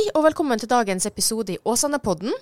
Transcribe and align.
Hei 0.00 0.06
og 0.16 0.22
velkommen 0.24 0.56
til 0.56 0.70
dagens 0.70 1.04
episode 1.04 1.52
i 1.52 1.58
Åsane-podden. 1.68 2.32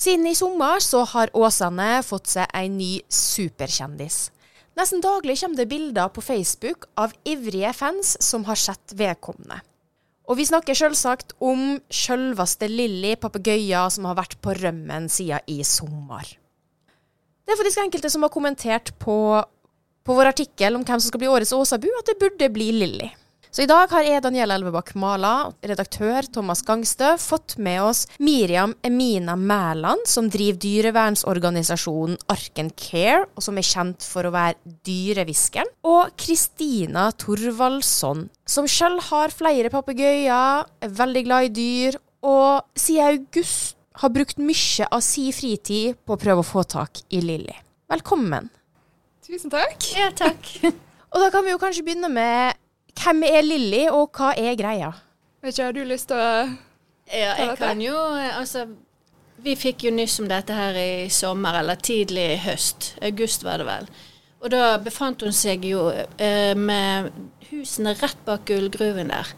Siden 0.00 0.24
i 0.24 0.32
sommer 0.38 0.80
så 0.80 1.02
har 1.10 1.28
Åsane 1.36 1.98
fått 2.06 2.30
seg 2.30 2.54
en 2.56 2.78
ny 2.78 3.02
superkjendis. 3.12 4.30
Nesten 4.80 5.02
daglig 5.04 5.36
kommer 5.42 5.60
det 5.60 5.66
bilder 5.68 6.08
på 6.08 6.24
Facebook 6.24 6.86
av 6.96 7.12
ivrige 7.28 7.74
fans 7.76 8.14
som 8.24 8.46
har 8.48 8.56
sett 8.56 8.94
vedkommende. 8.96 9.58
Og 10.24 10.40
vi 10.40 10.46
snakker 10.48 10.78
selvsagt 10.78 11.36
om 11.36 11.82
sjølveste 11.92 12.70
Lilly, 12.72 13.12
papegøyen 13.20 13.92
som 13.92 14.08
har 14.08 14.16
vært 14.16 14.38
på 14.40 14.56
rømmen 14.56 15.10
siden 15.12 15.44
i 15.52 15.58
sommer. 15.68 16.32
Det 17.44 17.52
er 17.52 17.60
faktisk 17.60 17.84
enkelte 17.84 18.14
som 18.14 18.24
har 18.24 18.32
kommentert 18.32 18.94
på, 19.04 19.18
på 20.00 20.16
vår 20.16 20.32
artikkel 20.32 20.80
om 20.80 20.88
hvem 20.88 20.96
som 20.96 21.12
skal 21.12 21.26
bli 21.26 21.32
årets 21.36 21.52
Åsabu, 21.52 21.90
at 22.00 22.08
det 22.08 22.18
burde 22.24 22.52
bli 22.56 22.72
Lilly. 22.80 23.12
Så 23.56 23.64
i 23.64 23.68
dag 23.70 23.88
har 23.88 24.04
jeg, 24.04 24.20
Daniel 24.20 24.52
Elvebakk 24.52 24.90
Mala, 25.00 25.46
redaktør 25.64 26.26
Thomas 26.28 26.60
Gangstø, 26.60 27.14
fått 27.16 27.54
med 27.56 27.78
oss 27.86 28.02
Miriam 28.20 28.74
Emina 28.84 29.32
Mæland, 29.32 30.02
som 30.04 30.26
driver 30.28 30.58
dyrevernsorganisasjonen 30.60 32.18
Arken 32.34 32.68
Care, 32.76 33.22
og 33.32 33.46
som 33.46 33.56
er 33.56 33.64
kjent 33.64 34.04
for 34.04 34.28
å 34.28 34.32
være 34.34 34.74
dyrehviskeren, 34.84 35.70
og 35.88 36.12
Kristina 36.20 37.06
Thorvaldsson, 37.16 38.26
som 38.44 38.68
sjøl 38.68 38.98
har 39.06 39.32
flere 39.32 39.72
papegøyer, 39.72 40.68
er 40.84 40.92
veldig 41.00 41.24
glad 41.24 41.48
i 41.48 41.54
dyr, 41.56 41.98
og 42.28 42.60
siden 42.76 43.22
august 43.22 43.80
har 44.02 44.12
brukt 44.18 44.36
mye 44.36 44.90
av 44.90 45.00
si 45.08 45.30
fritid 45.32 45.96
på 46.04 46.18
å 46.18 46.20
prøve 46.26 46.44
å 46.44 46.50
få 46.50 46.66
tak 46.76 47.06
i 47.08 47.24
Lilly. 47.24 47.56
Velkommen. 47.88 48.52
Tusen 49.24 49.56
takk. 49.56 49.80
Ja, 49.96 50.12
takk. 50.12 50.52
og 51.16 51.24
da 51.24 51.32
kan 51.32 51.48
vi 51.48 51.56
jo 51.56 51.64
kanskje 51.64 51.88
begynne 51.88 52.12
med 52.12 52.60
hvem 53.02 53.22
er 53.28 53.44
Lilly, 53.44 53.84
og 53.92 54.10
hva 54.16 54.32
er 54.36 54.56
greia? 54.58 54.90
Vet 55.42 55.54
ikke, 55.54 55.64
Har 55.64 55.76
du 55.76 55.84
lyst 55.84 56.08
til 56.10 56.20
å 56.20 56.30
Ja, 57.12 57.36
jeg 57.38 57.56
kan 57.60 57.80
jo 57.80 57.94
Altså, 57.94 58.66
vi 59.44 59.54
fikk 59.54 59.84
jo 59.86 59.94
nyss 59.94 60.18
om 60.20 60.28
dette 60.28 60.54
her 60.56 60.76
i 60.80 61.08
sommer, 61.12 61.60
eller 61.60 61.76
tidlig 61.76 62.24
i 62.32 62.38
høst. 62.46 62.94
August 63.04 63.44
var 63.44 63.60
det 63.60 63.66
vel. 63.68 63.90
Og 64.40 64.50
da 64.50 64.76
befant 64.82 65.22
hun 65.22 65.34
seg 65.34 65.64
jo 65.68 65.90
eh, 65.92 66.54
med 66.56 67.12
husene 67.50 67.94
rett 68.00 68.18
bak 68.26 68.46
gullgruven 68.48 69.12
der. 69.12 69.30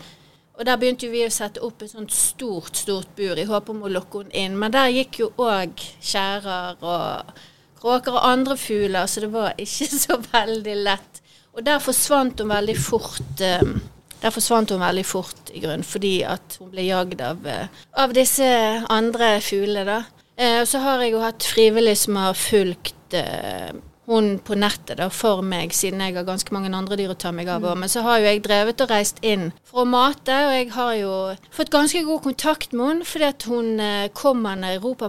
Og 0.59 0.67
der 0.67 0.78
begynte 0.78 1.06
jo 1.06 1.12
vi 1.12 1.22
å 1.27 1.31
sette 1.31 1.62
opp 1.62 1.84
et 1.84 1.93
sånt 1.93 2.15
stort, 2.15 2.78
stort 2.78 3.11
bur 3.19 3.39
i 3.39 3.47
håp 3.47 3.69
om 3.70 3.84
å 3.87 3.93
lokke 3.93 4.25
henne 4.25 4.34
inn. 4.47 4.56
Men 4.59 4.75
der 4.75 4.91
gikk 4.91 5.20
jo 5.20 5.31
òg 5.39 5.78
skjærer 6.03 6.83
og 6.83 7.39
kråker 7.78 8.17
og 8.19 8.27
andre 8.27 8.56
fugler, 8.59 9.06
så 9.06 9.22
det 9.22 9.31
var 9.34 9.55
ikke 9.59 9.91
så 10.06 10.19
veldig 10.33 10.77
lett 10.83 11.17
og 11.59 11.64
der 11.67 11.83
forsvant 11.83 12.41
hun 12.41 12.53
veldig 12.53 12.77
fort. 12.78 13.42
Eh, 13.42 13.75
der 14.23 14.34
forsvant 14.34 14.70
hun 14.75 14.83
veldig 14.83 15.05
fort 15.06 15.53
i 15.55 15.62
grunn, 15.62 15.84
fordi 15.87 16.20
at 16.27 16.59
hun 16.59 16.70
ble 16.73 16.87
jagd 16.87 17.20
av, 17.23 17.45
eh, 17.47 17.67
av 17.98 18.15
disse 18.15 18.47
andre 18.89 19.39
fuglene. 19.42 19.84
da. 19.84 20.03
Eh, 20.39 20.65
så 20.65 20.78
har 20.78 21.03
jeg 21.03 21.12
jo 21.12 21.23
hatt 21.23 21.42
frivillig 21.42 21.97
som 21.98 22.17
har 22.17 22.34
fulgt 22.34 23.15
eh, 23.15 23.73
hun 24.09 24.39
på 24.41 24.56
nettet 24.56 24.97
da, 25.00 25.09
for 25.12 25.42
meg, 25.45 25.75
siden 25.77 26.00
jeg 26.00 26.15
har 26.17 26.27
ganske 26.27 26.53
mange 26.55 26.70
andre 26.73 26.97
dyr 26.97 27.12
å 27.12 27.19
ta 27.19 27.33
meg 27.34 27.50
av. 27.53 27.65
Mm. 27.67 27.83
Men 27.83 27.93
så 27.93 28.05
har 28.06 28.20
jo 28.20 28.28
jeg 28.31 28.45
drevet 28.47 28.84
og 28.84 28.93
reist 28.93 29.19
inn 29.20 29.50
for 29.69 29.83
å 29.83 29.89
mate, 29.89 30.39
og 30.47 30.55
jeg 30.56 30.70
har 30.77 30.95
jo 30.97 31.17
fått 31.55 31.75
ganske 31.75 32.05
god 32.06 32.22
kontakt 32.25 32.72
med 32.72 32.93
henne, 32.93 33.09
fordi 33.09 33.28
at 33.28 33.48
hun 33.50 33.75
eh, 33.84 34.09
kommer 34.17 34.56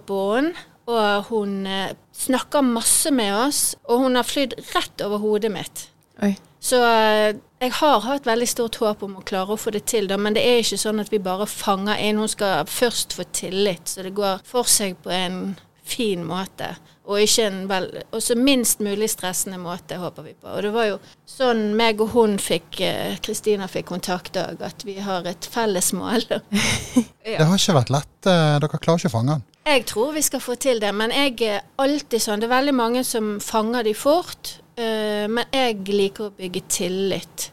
på 0.02 0.20
henne. 0.36 0.68
Og 0.90 1.30
hun 1.30 1.68
eh, 1.70 1.94
snakker 2.18 2.66
masse 2.66 3.12
med 3.14 3.32
oss, 3.38 3.62
og 3.86 4.04
hun 4.08 4.18
har 4.18 4.26
flydd 4.26 4.58
rett 4.74 5.06
over 5.06 5.22
hodet 5.22 5.54
mitt. 5.54 5.86
Oi. 6.26 6.34
Så 6.60 6.82
eh, 6.84 7.38
jeg 7.60 7.74
har 7.80 8.04
hatt 8.04 8.28
veldig 8.28 8.48
stort 8.48 8.80
håp 8.84 9.06
om 9.08 9.18
å 9.20 9.24
klare 9.28 9.56
å 9.56 9.60
få 9.60 9.72
det 9.76 9.86
til, 9.88 10.10
da, 10.12 10.18
men 10.20 10.36
det 10.36 10.44
er 10.44 10.60
ikke 10.60 10.80
sånn 10.82 11.00
at 11.04 11.12
vi 11.14 11.22
bare 11.24 11.48
fanger 11.48 12.00
inn. 12.04 12.20
Hun 12.20 12.32
skal 12.32 12.68
først 12.68 13.16
få 13.16 13.26
tillit, 13.36 13.88
så 13.88 14.04
det 14.04 14.16
går 14.18 14.44
for 14.48 14.68
seg 14.68 15.00
på 15.04 15.14
en 15.16 15.58
fin 15.90 16.24
måte. 16.28 16.74
Og 17.10 17.24
ikke 17.24 17.46
en 17.48 17.62
vel, 17.70 17.88
også 18.14 18.36
minst 18.38 18.84
mulig 18.86 19.08
stressende 19.10 19.58
måte, 19.58 19.98
håper 19.98 20.28
vi 20.28 20.36
på. 20.36 20.52
Og 20.52 20.62
det 20.62 20.74
var 20.76 20.86
jo 20.92 21.00
sånn 21.30 21.72
meg 21.80 22.04
og 22.04 22.14
hun 22.14 22.36
fikk 22.42 22.82
eh, 22.86 23.16
Kristina 23.26 23.66
fikk 23.72 23.88
kontakt 23.90 24.38
òg, 24.38 24.62
at 24.62 24.86
vi 24.86 25.00
har 25.02 25.26
et 25.30 25.48
felles 25.50 25.90
mål. 25.98 26.28
ja. 26.30 27.40
Det 27.40 27.48
har 27.50 27.56
ikke 27.56 27.80
vært 27.80 27.94
lett. 27.96 28.16
Eh, 28.30 28.60
dere 28.62 28.82
klarer 28.84 29.02
ikke 29.02 29.10
å 29.10 29.16
fange 29.16 29.40
den? 29.40 29.46
Jeg 29.70 29.86
tror 29.90 30.14
vi 30.16 30.24
skal 30.26 30.42
få 30.42 30.56
til 30.62 30.80
det, 30.82 30.92
men 30.96 31.14
jeg 31.14 31.36
er 31.46 31.66
alltid 31.82 32.22
sånn. 32.22 32.42
Det 32.42 32.50
er 32.50 32.58
veldig 32.60 32.78
mange 32.78 33.04
som 33.08 33.38
fanger 33.42 33.90
de 33.90 33.96
fort. 33.98 34.60
Uh, 34.80 35.26
men 35.28 35.44
jeg 35.52 35.82
liker 35.92 36.30
å 36.30 36.36
bygge 36.36 36.66
tillit. 36.72 37.50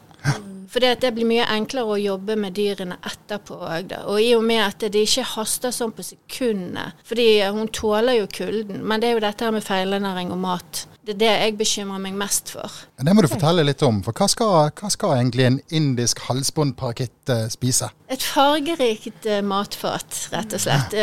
For 0.67 0.83
det 0.83 1.13
blir 1.15 1.27
mye 1.27 1.45
enklere 1.55 1.95
å 1.95 1.99
jobbe 1.99 2.35
med 2.39 2.55
dyrene 2.57 2.97
etterpå 3.07 3.55
òg, 3.55 3.93
Og 4.11 4.19
i 4.21 4.33
og 4.35 4.43
med 4.43 4.61
at 4.65 4.83
det 4.91 5.05
ikke 5.07 5.23
haster 5.37 5.71
sånn 5.71 5.93
på 5.95 6.03
sekundene. 6.03 6.91
Fordi 7.07 7.27
hun 7.55 7.71
tåler 7.71 8.19
jo 8.19 8.27
kulden. 8.27 8.83
Men 8.83 9.01
det 9.01 9.09
er 9.09 9.17
jo 9.17 9.23
dette 9.23 9.47
her 9.47 9.55
med 9.55 9.63
feilernæring 9.63 10.33
og 10.35 10.41
mat. 10.43 10.83
Det 11.07 11.15
er 11.15 11.21
det 11.21 11.31
jeg 11.31 11.57
bekymrer 11.61 12.01
meg 12.03 12.17
mest 12.19 12.51
for. 12.51 12.73
Det 12.99 13.15
må 13.15 13.23
du 13.23 13.29
fortelle 13.31 13.63
litt 13.63 13.83
om. 13.87 14.01
For 14.03 14.11
hva 14.11 14.27
skal, 14.31 14.73
hva 14.75 14.91
skal 14.91 15.15
egentlig 15.15 15.47
en 15.47 15.61
indisk 15.71 16.19
halsbåndparakitt 16.27 17.31
uh, 17.31 17.45
spise? 17.53 17.87
Et 18.11 18.23
fargerikt 18.35 19.29
uh, 19.31 19.39
matfat, 19.47 20.25
rett 20.35 20.57
og 20.57 20.65
slett. 20.67 20.97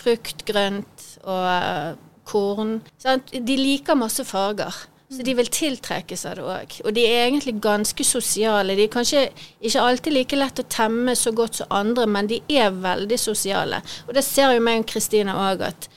frukt, 0.00 0.46
grønt 0.48 1.10
og 1.28 2.00
korn. 2.30 2.78
Sant? 3.02 3.34
De 3.34 3.58
liker 3.58 3.98
masse 4.00 4.24
farger. 4.24 4.86
Så 5.10 5.24
de 5.26 5.34
vil 5.34 5.48
tiltrekkes 5.50 6.22
av 6.30 6.36
det 6.38 6.44
òg. 6.46 6.74
Og 6.84 6.94
de 6.94 7.02
er 7.08 7.24
egentlig 7.24 7.56
ganske 7.62 8.04
sosiale. 8.06 8.76
De 8.78 8.84
er 8.86 8.92
kanskje 8.92 9.24
ikke 9.58 9.82
alltid 9.82 10.14
like 10.14 10.38
lett 10.38 10.62
å 10.62 10.68
temme 10.70 11.16
så 11.18 11.32
godt 11.34 11.58
som 11.58 11.72
andre, 11.80 12.06
men 12.06 12.30
de 12.30 12.38
er 12.46 12.70
veldig 12.70 13.18
sosiale. 13.18 13.82
Og 14.06 14.14
det 14.14 14.22
ser 14.22 14.54
jo 14.54 14.62
meg 14.62 14.84
og 14.84 14.92
Kristina 14.92 15.34
òg, 15.48 15.66
at 15.66 15.90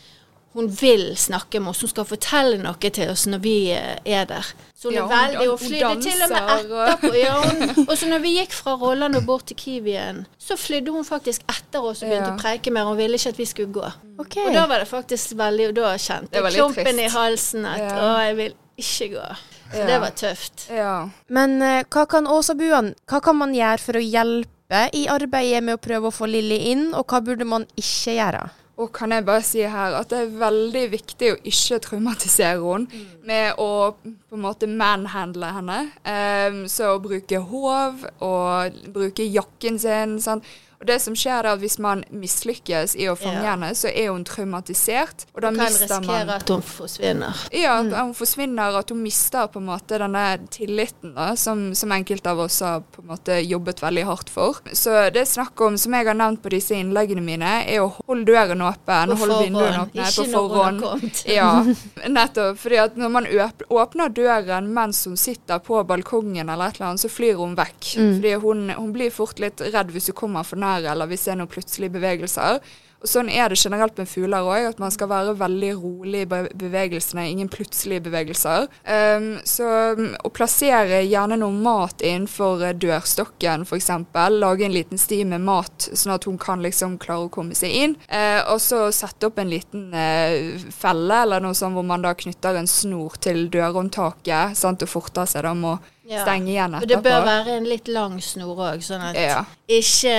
hun 0.53 0.69
vil 0.81 1.17
snakke 1.17 1.59
med 1.59 1.73
oss. 1.73 1.81
Hun 1.81 1.89
skal 1.89 2.05
fortelle 2.09 2.57
noe 2.61 2.89
til 2.93 3.09
oss 3.09 3.25
når 3.29 3.41
vi 3.41 3.55
eh, 3.73 3.97
er 4.05 4.25
der. 4.29 4.49
Så 4.77 4.89
hun 4.89 4.97
ja, 4.97 5.05
er 5.05 5.13
veldig 5.13 5.47
Hun 5.49 5.61
flydde 5.61 5.93
til 6.03 6.25
og 6.25 6.33
med 6.33 6.49
etterpå. 6.55 7.13
Ja, 7.17 7.35
hun, 7.41 7.85
og 7.87 7.93
så 7.97 8.09
når 8.09 8.25
vi 8.25 8.33
gikk 8.39 8.53
fra 8.53 8.75
Rolland 8.81 9.17
og 9.17 9.25
bort 9.29 9.45
til 9.49 9.57
Kiwien, 9.57 10.25
så 10.41 10.57
flydde 10.59 10.93
hun 10.93 11.05
faktisk 11.05 11.45
etter 11.49 11.85
oss 11.85 12.01
og 12.01 12.09
begynte 12.09 12.33
ja. 12.33 12.35
å 12.35 12.41
preike 12.41 12.73
mer. 12.73 12.89
Hun 12.89 12.97
ville 13.01 13.17
ikke 13.17 13.33
at 13.33 13.41
vi 13.41 13.49
skulle 13.49 13.73
gå. 13.77 13.93
Okay. 14.25 14.45
Og 14.45 14.57
da 14.57 14.65
var 14.69 14.83
det 14.83 14.89
faktisk 14.89 15.37
veldig 15.37 15.71
Og 15.71 15.77
da 15.79 15.95
kjente 15.97 16.37
jeg 16.37 16.53
klumpen 16.57 17.01
i 17.01 17.07
halsen 17.09 17.65
at 17.65 17.81
ja. 17.81 17.95
å, 17.97 18.11
jeg 18.27 18.37
vil 18.41 18.59
ikke 18.79 19.09
gå. 19.13 19.27
Så 19.73 19.81
ja. 19.81 19.85
det 19.89 19.99
var 20.03 20.17
tøft. 20.17 20.65
Ja. 20.73 20.95
Men 21.33 21.55
uh, 21.61 21.83
hva 21.93 22.05
kan 22.09 22.29
Åsabuene 22.29 22.93
Hva 23.09 23.21
kan 23.23 23.39
man 23.39 23.55
gjøre 23.57 23.81
for 23.81 23.99
å 23.99 24.03
hjelpe 24.03 24.87
i 24.95 25.05
arbeidet 25.11 25.61
med 25.65 25.77
å 25.77 25.81
prøve 25.81 26.09
å 26.09 26.13
få 26.13 26.29
Lilly 26.29 26.59
inn, 26.71 26.91
og 26.97 27.05
hva 27.09 27.21
burde 27.25 27.45
man 27.45 27.67
ikke 27.77 28.17
gjøre? 28.17 28.43
Og 28.81 28.89
kan 28.89 29.13
jeg 29.13 29.25
bare 29.27 29.43
si 29.45 29.61
her 29.69 29.93
at 29.99 30.09
det 30.09 30.19
er 30.23 30.37
veldig 30.41 30.83
viktig 30.95 31.27
å 31.29 31.39
ikke 31.45 31.77
traumatisere 31.85 32.57
henne 32.57 32.89
mm. 32.89 33.11
med 33.29 33.59
å 33.61 33.69
på 34.01 34.37
en 34.37 34.41
måte 34.41 34.69
manhandle 34.69 35.51
henne. 35.59 35.79
Um, 36.01 36.63
så 36.71 36.95
å 36.95 37.01
bruke 37.03 37.37
håv 37.37 38.07
og 38.25 38.79
bruke 38.95 39.27
jakken 39.29 39.77
sin. 39.81 40.17
Sånn. 40.23 40.41
Og 40.83 40.89
det 40.89 40.97
som 40.99 41.15
skjer 41.15 41.45
er 41.45 41.53
at 41.53 41.61
Hvis 41.63 41.77
man 41.79 42.01
mislykkes 42.11 42.97
i 42.99 43.05
å 43.07 43.15
fange 43.15 43.43
henne, 43.45 43.69
så 43.77 43.87
er 43.87 44.09
hun 44.11 44.25
traumatisert. 44.27 45.23
Og 45.31 45.39
da 45.45 45.51
kan 45.53 45.61
mister 45.61 45.93
man 45.93 46.03
risikere 46.03 46.35
at 46.41 46.49
hun 46.51 46.63
forsvinner. 46.67 47.43
Ja, 47.55 47.77
at 47.79 47.87
mm. 47.87 47.93
hun 48.09 48.15
forsvinner, 48.17 48.75
at 48.81 48.91
hun 48.91 48.99
mister 48.99 49.47
på 49.53 49.61
en 49.61 49.69
måte 49.69 49.99
denne 50.01 50.23
tilliten 50.51 51.13
da, 51.15 51.29
som, 51.39 51.69
som 51.77 51.93
enkelte 51.95 52.33
av 52.33 52.41
oss 52.43 52.59
har 52.65 52.83
på 52.83 52.99
en 52.99 53.13
måte 53.13 53.37
jobbet 53.39 53.79
veldig 53.83 54.03
hardt 54.09 54.31
for. 54.33 54.59
Så 54.75 54.91
det 55.15 55.21
er 55.23 55.29
snakk 55.29 55.63
om, 55.63 55.77
som 55.79 55.95
jeg 55.95 56.09
har 56.09 56.19
nevnt 56.19 56.43
på 56.43 56.51
disse 56.51 56.75
innleggene 56.75 57.23
mine, 57.23 57.53
er 57.63 57.85
å 57.85 57.87
holde 58.01 58.27
døren 58.33 58.65
åpen, 58.67 59.15
holde 59.23 59.39
vinduene 59.45 59.85
åpne 59.85 60.09
på 60.17 60.27
forhånd. 60.33 60.83
Ja, 61.31 61.47
nettopp. 62.17 62.59
fordi 62.59 62.81
at 62.83 62.99
når 62.99 63.15
man 63.15 63.29
åpner 63.71 64.11
døren 64.11 64.67
mens 64.75 65.05
hun 65.07 65.15
sitter 65.19 65.63
på 65.63 65.79
balkongen 65.87 66.51
eller 66.51 66.73
et 66.73 66.81
eller 66.81 66.91
annet, 66.91 67.05
så 67.05 67.13
flyr 67.13 67.39
hun 67.39 67.55
vekk. 67.55 67.93
Mm. 67.95 68.13
Fordi 68.17 68.35
hun, 68.43 68.67
hun 68.75 68.93
blir 68.99 69.15
fort 69.15 69.39
litt 69.39 69.63
redd 69.63 69.95
hvis 69.95 70.11
du 70.11 70.15
kommer 70.17 70.43
for 70.43 70.59
nær 70.59 70.72
nære, 70.73 70.89
eller 70.95 71.11
hvis 71.11 71.27
det 71.27 71.35
er 71.35 71.39
noen 71.43 71.53
plutselige 71.53 71.95
bevegelser. 71.99 72.59
Og 73.03 73.09
Sånn 73.11 73.27
er 73.27 73.51
det 73.51 73.59
generelt 73.59 73.97
med 73.99 74.07
fugler 74.07 74.45
òg, 74.47 74.69
at 74.69 74.79
man 74.79 74.91
skal 74.95 75.09
være 75.11 75.35
veldig 75.35 75.71
rolig 75.75 76.21
i 76.23 76.27
bevegelsene. 76.29 77.25
Ingen 77.33 77.49
plutselige 77.51 78.05
bevegelser. 78.05 78.69
Um, 78.87 79.25
så 79.43 79.67
um, 79.97 80.13
å 80.23 80.31
plassere 80.31 81.01
gjerne 81.03 81.35
noe 81.41 81.51
mat 81.51 81.99
innenfor 81.99 82.63
dørstokken 82.79 83.67
f.eks. 83.67 83.91
Lage 84.31 84.63
en 84.63 84.75
liten 84.75 85.01
sti 85.01 85.19
med 85.27 85.43
mat, 85.43 85.89
sånn 85.91 86.15
at 86.15 86.29
hun 86.29 86.39
kan 86.39 86.63
liksom 86.63 86.95
klare 87.03 87.27
å 87.27 87.33
komme 87.33 87.57
seg 87.59 87.75
inn. 87.75 87.97
Uh, 88.07 88.39
og 88.53 88.63
så 88.63 88.85
sette 88.95 89.27
opp 89.27 89.41
en 89.43 89.51
liten 89.51 89.89
uh, 89.91 90.63
felle 90.71 91.25
eller 91.25 91.43
noe 91.43 91.59
sånt 91.59 91.75
hvor 91.75 91.83
man 91.87 92.07
da 92.07 92.15
knytter 92.15 92.55
en 92.55 92.71
snor 92.71 93.19
til 93.19 93.49
dørhåndtaket 93.51 94.55
sant, 94.55 94.87
og 94.87 94.95
forter 94.95 95.27
seg 95.27 95.43
da 95.43 95.51
med 95.57 95.91
ja. 96.09 96.21
stenge 96.23 96.51
igjen 96.51 96.77
etterpå. 96.77 96.83
Og 96.83 96.91
Det 96.91 97.01
bør 97.09 97.25
være 97.27 97.57
en 97.57 97.67
litt 97.69 97.91
lang 97.91 98.19
snor 98.23 98.63
òg, 98.69 98.85
sånn 98.85 99.03
at 99.09 99.19
ja. 99.19 99.41
ikke 99.67 100.15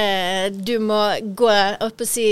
du 0.54 0.76
må 0.82 1.00
gå 1.36 1.50
opp 1.84 2.04
og 2.04 2.08
si 2.08 2.28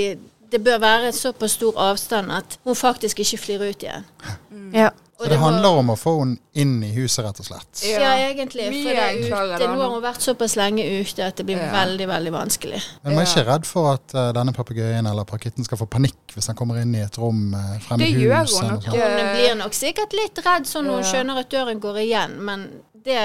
Det 0.53 0.61
bør 0.61 0.83
være 0.83 1.15
såpass 1.17 1.55
stor 1.57 1.79
avstand 1.81 2.29
at 2.29 2.59
hun 2.69 2.77
faktisk 2.77 3.23
ikke 3.25 3.39
flyr 3.41 3.63
ut 3.71 3.87
igjen. 3.87 4.05
Mm. 4.51 4.67
Ja. 4.77 4.91
Så 5.23 5.29
det 5.31 5.39
handler 5.39 5.79
om 5.79 5.91
å 5.93 5.95
få 5.97 6.13
henne 6.19 6.37
inn 6.59 6.81
i 6.83 6.89
huset, 6.97 7.23
rett 7.25 7.39
og 7.39 7.47
slett. 7.47 7.83
Ja, 7.87 8.11
egentlig. 8.27 8.65
For 8.67 8.89
det 8.91 9.05
er 9.05 9.21
ute, 9.23 9.69
nå 9.71 9.79
har 9.79 9.93
hun 9.95 10.03
vært 10.03 10.25
såpass 10.25 10.57
lenge 10.59 10.83
ute 10.83 11.29
at 11.29 11.39
det 11.39 11.47
blir 11.47 11.61
Ja. 11.61 11.71
veldig, 11.73 12.09
veldig 12.11 12.33
vanskelig. 12.35 12.83
Men 13.05 13.15
man 13.15 13.23
er 13.23 13.31
ikke 13.31 13.47
redd 13.47 13.69
for 13.69 13.93
at 13.93 14.15
uh, 14.15 14.33
denne 14.35 14.53
papegøyen 14.53 15.07
eller 15.07 15.25
parkitten 15.25 15.65
skal 15.65 15.79
få 15.79 15.87
panikk 15.87 16.35
hvis 16.35 16.51
han 16.51 16.59
kommer 16.59 16.81
inn 16.83 16.95
i 16.95 17.05
et 17.05 17.19
rom 17.19 17.55
uh, 17.55 17.79
fremme 17.87 18.03
Det 18.03 18.11
gjør 18.19 18.51
hun 18.51 18.69
nok. 18.73 18.89
Hun 18.91 19.31
blir 19.37 19.55
nok 19.63 19.79
sikkert 19.79 20.13
litt 20.13 20.43
redd 20.43 20.67
sånn 20.67 20.91
når 20.91 21.01
hun 21.01 21.11
skjønner 21.13 21.43
at 21.45 21.51
døren 21.55 21.81
går 21.81 22.03
igjen, 22.03 22.37
men 22.43 22.67
det 23.05 23.23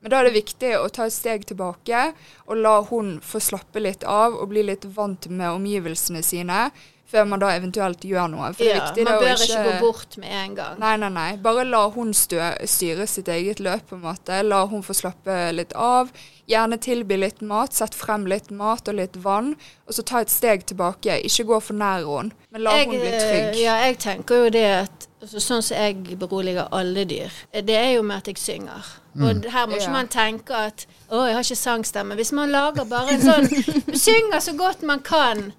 Men 0.00 0.12
da 0.12 0.20
er 0.20 0.30
det 0.30 0.36
viktig 0.38 0.70
å 0.78 0.86
ta 0.88 1.06
et 1.08 1.14
steg 1.14 1.44
tilbake 1.48 2.06
og 2.46 2.56
la 2.56 2.78
hun 2.88 3.18
få 3.24 3.40
slappe 3.42 3.82
litt 3.82 4.06
av 4.08 4.38
og 4.38 4.48
bli 4.52 4.64
litt 4.70 4.86
vant 4.96 5.28
med 5.28 5.50
omgivelsene 5.52 6.22
sine, 6.24 6.70
før 7.10 7.26
man 7.26 7.42
da 7.42 7.50
eventuelt 7.56 8.04
gjør 8.06 8.28
noe. 8.30 8.50
For 8.54 8.64
det 8.64 8.74
er 8.74 8.80
viktig 8.84 9.04
Man 9.06 9.16
det 9.16 9.26
bør 9.26 9.44
ikke 9.44 9.62
gå 9.66 9.72
bort 9.82 10.16
med 10.22 10.34
en 10.40 10.54
gang. 10.58 10.76
Nei, 10.82 10.92
nei, 11.02 11.10
nei. 11.14 11.30
Bare 11.42 11.64
la 11.66 11.82
hun 11.94 12.12
styre 12.14 13.08
sitt 13.10 13.30
eget 13.32 13.62
løp, 13.64 13.88
på 13.90 13.98
en 13.98 14.04
måte. 14.04 14.40
La 14.46 14.62
hun 14.70 14.84
få 14.86 14.96
slappe 14.96 15.40
litt 15.56 15.74
av. 15.74 16.12
Gjerne 16.50 16.78
tilby 16.82 17.18
litt 17.20 17.42
mat. 17.46 17.74
Sett 17.74 17.98
frem 17.98 18.28
litt 18.30 18.50
mat 18.54 18.88
og 18.90 18.98
litt 19.00 19.18
vann. 19.24 19.56
Og 19.88 19.98
så 19.98 20.06
ta 20.06 20.22
et 20.22 20.32
steg 20.32 20.66
tilbake. 20.70 21.20
Ikke 21.26 21.48
gå 21.50 21.60
for 21.66 21.78
nær 21.78 22.06
henne, 22.06 22.36
men 22.54 22.66
la 22.66 22.78
jeg, 22.78 22.90
hun 22.92 23.02
bli 23.02 23.12
eh, 23.12 23.20
trygg. 23.26 23.60
Ja, 23.64 23.76
jeg 23.88 24.00
tenker 24.02 24.44
jo 24.44 24.54
det 24.54 24.66
at 24.78 25.06
altså, 25.20 25.42
Sånn 25.42 25.66
som 25.66 25.78
jeg 25.78 26.18
beroliger 26.18 26.70
alle 26.74 27.06
dyr, 27.10 27.34
eh, 27.50 27.64
det 27.66 27.78
er 27.78 27.94
jo 27.96 28.06
med 28.06 28.22
at 28.22 28.30
jeg 28.30 28.42
synger. 28.42 28.96
Og 29.20 29.44
her 29.52 29.66
må 29.66 29.74
ikke 29.76 29.84
Ja. 29.84 29.90
man 29.92 30.08
tenke 30.08 30.50
at 30.54 30.86
å, 31.10 31.26
jeg 31.26 31.34
har 31.34 31.42
ikke 31.42 31.56
sangstemme. 31.56 32.14
Hvis 32.14 32.32
man 32.32 32.50
lager 32.50 32.84
bare 32.84 33.10
en 33.16 33.20
sånn 33.20 33.48
Synger 33.96 34.40
så 34.40 34.52
godt 34.56 34.82
man 34.82 35.00
kan. 35.00 35.52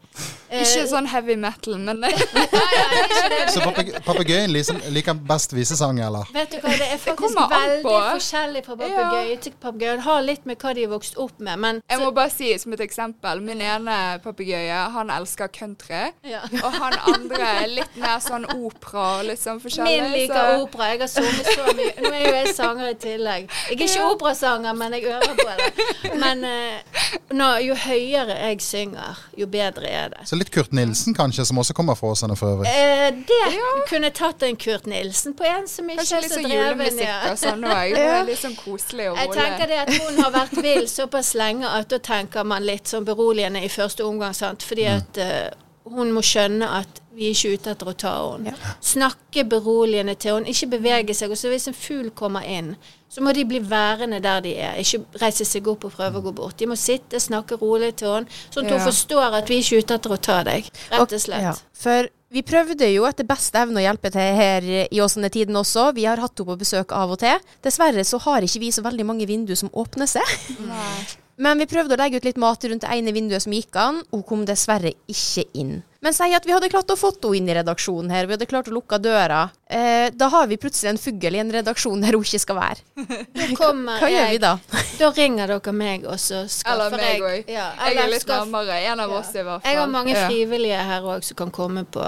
eh, 0.49 0.61
Ikke 0.63 0.87
sånn 0.87 1.07
heavy 1.07 1.35
metal, 1.39 1.77
men 1.77 2.03
Så 3.53 3.59
papeg- 3.63 3.93
papegøyen 4.05 4.51
liksom, 4.51 4.79
liker 4.91 5.13
best 5.27 5.53
visesang, 5.55 5.99
eller? 6.03 6.27
Vet 6.35 6.51
du 6.51 6.57
hva, 6.63 6.71
det 6.77 6.87
er 6.93 6.99
faktisk 6.99 7.35
det 7.37 7.45
veldig 7.51 7.83
på. 7.85 7.93
forskjellig 8.15 8.63
fra 8.65 8.75
papegøye 8.79 9.37
til 9.45 9.53
papegøye. 9.63 9.95
Det 9.99 10.05
har 10.07 10.21
litt 10.27 10.45
med 10.49 10.59
hva 10.63 10.73
de 10.77 10.83
er 10.87 10.91
vokst 10.91 11.17
opp 11.19 11.39
med, 11.39 11.59
men 11.63 11.81
jeg 11.89 11.99
må 12.03 12.11
bare 12.15 12.31
si 12.33 12.51
som 12.61 12.73
et 12.75 12.83
eksempel. 12.87 13.41
Min 13.43 13.61
ene 13.61 13.97
papegøye, 14.23 14.79
han 14.95 15.09
elsker 15.17 15.51
country. 15.55 16.03
ja. 16.27 16.41
Og 16.63 16.71
han 16.79 16.97
andre 17.13 17.51
er 17.63 17.67
litt 17.71 17.95
mer 17.99 18.19
sånn 18.23 18.45
opera 18.55 19.21
litt 19.27 19.39
sånn 19.41 19.59
forskjellig. 19.63 20.01
Min 20.01 20.11
liker 20.15 20.35
så- 20.35 20.63
opera. 20.65 20.91
Jeg 20.91 20.99
har 20.99 21.07
sunget 21.07 21.51
så 21.55 21.75
mye. 21.75 21.93
Nå 22.01 22.11
er 22.13 22.25
jo 22.25 22.35
jeg 22.35 22.55
sanger 22.55 22.89
i 22.89 22.93
tillegg. 23.07 23.50
Jeg 23.69 23.77
er 23.77 23.83
ikke 23.87 24.05
operasanger, 24.15 24.73
men 24.73 24.93
jeg 24.93 25.03
øver 25.11 25.35
på 25.39 25.47
det. 25.57 26.11
Men 26.19 26.43
eh, 26.47 26.99
nå, 27.35 27.47
jo 27.65 27.75
høyere 27.75 28.35
jeg 28.37 28.61
synger, 28.63 29.19
jo 29.37 29.47
bedre 29.51 29.87
er 29.89 30.09
det. 30.13 30.25
Så 30.29 30.35
litt 30.39 30.51
Kurt 30.53 30.71
Nilsen 30.75 31.15
kanskje, 31.17 31.45
som 31.49 31.59
også 31.61 31.75
kommer 31.77 31.95
fra 31.99 32.11
Åsane 32.13 32.35
for 32.39 32.55
øvrig. 32.55 32.71
Eh, 32.71 33.07
det 33.27 33.41
kunne 33.89 34.09
tatt 34.15 34.43
en 34.47 34.55
Kurt 34.59 34.87
Nilsen 34.89 35.35
på 35.37 35.47
en 35.47 35.67
som 35.67 35.89
ikke 35.89 36.01
Kanskje 36.01 36.17
er 36.17 36.25
litt 36.25 36.31
så 36.33 36.39
sånn 36.39 36.49
dreven. 36.49 36.67
julemusikk 36.67 37.07
Ja. 37.07 37.19
og 37.31 37.39
sånn 37.43 37.65
òg. 37.67 37.95
Det 38.01 38.05
er 38.07 38.29
litt 38.31 38.41
sånn 38.43 38.55
koselig 38.59 39.09
og 39.11 39.17
rolig. 39.17 39.27
Jeg 39.27 39.37
tenker 39.41 39.67
det 39.73 39.79
at 39.85 39.93
hun 40.05 40.23
har 40.23 40.31
vært 40.35 40.55
vill 40.63 40.87
såpass 40.89 41.33
lenge 41.39 41.67
at 41.79 41.89
da 41.91 41.99
tenker 41.99 42.47
man 42.47 42.63
litt 42.67 42.87
sånn 42.91 43.05
beroligende 43.07 43.63
i 43.63 43.69
første 43.71 44.05
omgang, 44.07 44.33
sant. 44.37 44.63
Fordi 44.63 44.85
at 44.91 45.19
uh, 45.21 45.93
hun 45.95 46.11
må 46.15 46.21
skjønne 46.25 46.67
at 46.81 47.01
vi 47.15 47.27
er 47.27 47.35
ikke 47.35 47.57
ute 47.57 47.73
etter 47.73 47.89
å 47.91 47.97
ta 47.97 48.13
henne. 48.31 48.53
Snakke 48.83 49.43
beroligende 49.51 50.15
til 50.15 50.37
henne, 50.37 50.51
ikke 50.51 50.71
bevege 50.77 51.15
seg. 51.17 51.33
Og 51.33 51.39
så 51.39 51.51
hvis 51.51 51.67
en 51.71 51.75
fugl 51.77 52.09
kommer 52.15 52.47
inn, 52.47 52.73
så 53.11 53.23
må 53.23 53.33
de 53.35 53.43
bli 53.47 53.59
værende 53.67 54.21
der 54.23 54.39
de 54.45 54.53
er. 54.55 54.79
Ikke 54.79 55.03
reise 55.19 55.45
seg 55.47 55.67
opp 55.67 55.83
og 55.89 55.95
prøve 55.97 56.21
å 56.21 56.25
gå 56.29 56.31
bort. 56.37 56.55
De 56.61 56.69
må 56.71 56.77
sitte, 56.79 57.19
snakke 57.19 57.59
rolig 57.59 57.93
til 57.99 58.15
henne, 58.15 58.41
sånn 58.53 58.69
at 58.69 58.77
hun 58.77 58.85
forstår 58.87 59.37
at 59.41 59.51
vi 59.51 59.59
er 59.59 59.65
ikke 59.65 59.83
ute 59.83 59.99
etter 59.99 60.15
å 60.15 60.19
ta 60.29 60.39
deg. 60.47 60.71
Rett 60.93 61.17
og 61.19 61.23
slett. 61.25 61.47
Ja, 61.49 61.55
for 61.75 62.07
vi 62.31 62.45
prøvde 62.47 62.87
jo 62.87 63.03
etter 63.09 63.27
beste 63.27 63.59
evne 63.59 63.81
å 63.81 63.83
hjelpe 63.83 64.13
til 64.13 64.37
her 64.37 64.67
i 64.87 65.01
Åsane-tiden 65.03 65.57
også. 65.59 65.89
Vi 65.97 66.07
har 66.07 66.21
hatt 66.23 66.31
henne 66.39 66.47
på 66.47 66.61
besøk 66.63 66.95
av 66.95 67.11
og 67.11 67.19
til. 67.19 67.43
Dessverre 67.65 68.07
så 68.07 68.21
har 68.23 68.47
ikke 68.47 68.63
vi 68.63 68.71
så 68.71 68.85
veldig 68.85 69.09
mange 69.09 69.27
vinduer 69.27 69.59
som 69.59 69.73
åpner 69.75 70.07
seg. 70.07 70.37
Nei. 70.63 71.01
Men 71.41 71.59
vi 71.59 71.67
prøvde 71.67 71.97
å 71.97 71.99
legge 71.99 72.21
ut 72.21 72.27
litt 72.27 72.39
mat 72.39 72.63
rundt 72.63 72.85
det 72.85 72.95
ene 72.95 73.11
vinduet 73.15 73.43
som 73.43 73.55
gikk 73.55 73.75
an. 73.81 74.03
Hun 74.13 74.23
kom 74.27 74.45
dessverre 74.47 74.93
ikke 75.11 75.43
inn. 75.57 75.81
Men 76.03 76.13
si 76.17 76.33
at 76.33 76.45
vi 76.47 76.51
hadde 76.55 76.69
klart 76.73 76.89
å 76.89 76.95
få 76.97 77.11
henne 77.13 77.37
inn 77.37 77.49
i 77.51 77.53
redaksjonen 77.53 78.09
her. 78.09 78.25
Vi 78.25 78.33
hadde 78.33 78.47
klart 78.49 78.69
å 78.71 78.73
lukke 78.73 78.97
døra. 78.97 79.43
Eh, 79.69 80.09
da 80.17 80.27
har 80.33 80.47
vi 80.49 80.57
plutselig 80.57 80.89
en 80.89 80.97
fugl 80.97 81.35
i 81.37 81.41
en 81.43 81.51
redaksjon 81.53 82.01
der 82.01 82.17
hun 82.17 82.23
ikke 82.25 82.39
skal 82.41 82.57
være. 82.57 82.81
Da 83.37 83.47
kommer 83.59 84.01
Hva 84.01 84.09
gjør 84.09 84.31
vi 84.33 84.39
da? 84.41 84.55
Da 85.01 85.11
ringer 85.13 85.53
dere 85.53 85.73
meg, 85.77 86.07
og 86.09 86.17
så 86.21 86.41
skaffer 86.49 86.73
Eller 86.87 86.97
meg 86.97 87.21
òg. 87.27 87.51
Ja, 87.53 87.67
Jeg 87.85 87.99
er 88.01 88.09
litt 88.15 88.25
skaff- 88.25 88.47
nærmere. 88.49 88.79
En 88.89 88.99
av 89.05 89.13
Ja. 89.13 89.19
oss, 89.21 89.29
i 89.35 89.43
hvert 89.45 89.61
fall. 89.61 89.69
Jeg 89.69 89.77
har 89.83 89.93
mange 89.93 90.15
frivillige 90.25 90.81
her 90.89 91.05
òg 91.13 91.23
som 91.29 91.37
kan 91.43 91.51
komme 91.53 91.85
på 91.85 92.07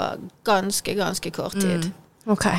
ganske, 0.50 0.98
ganske 0.98 1.32
kort 1.38 1.54
tid. 1.62 1.92
OK. 2.26 2.50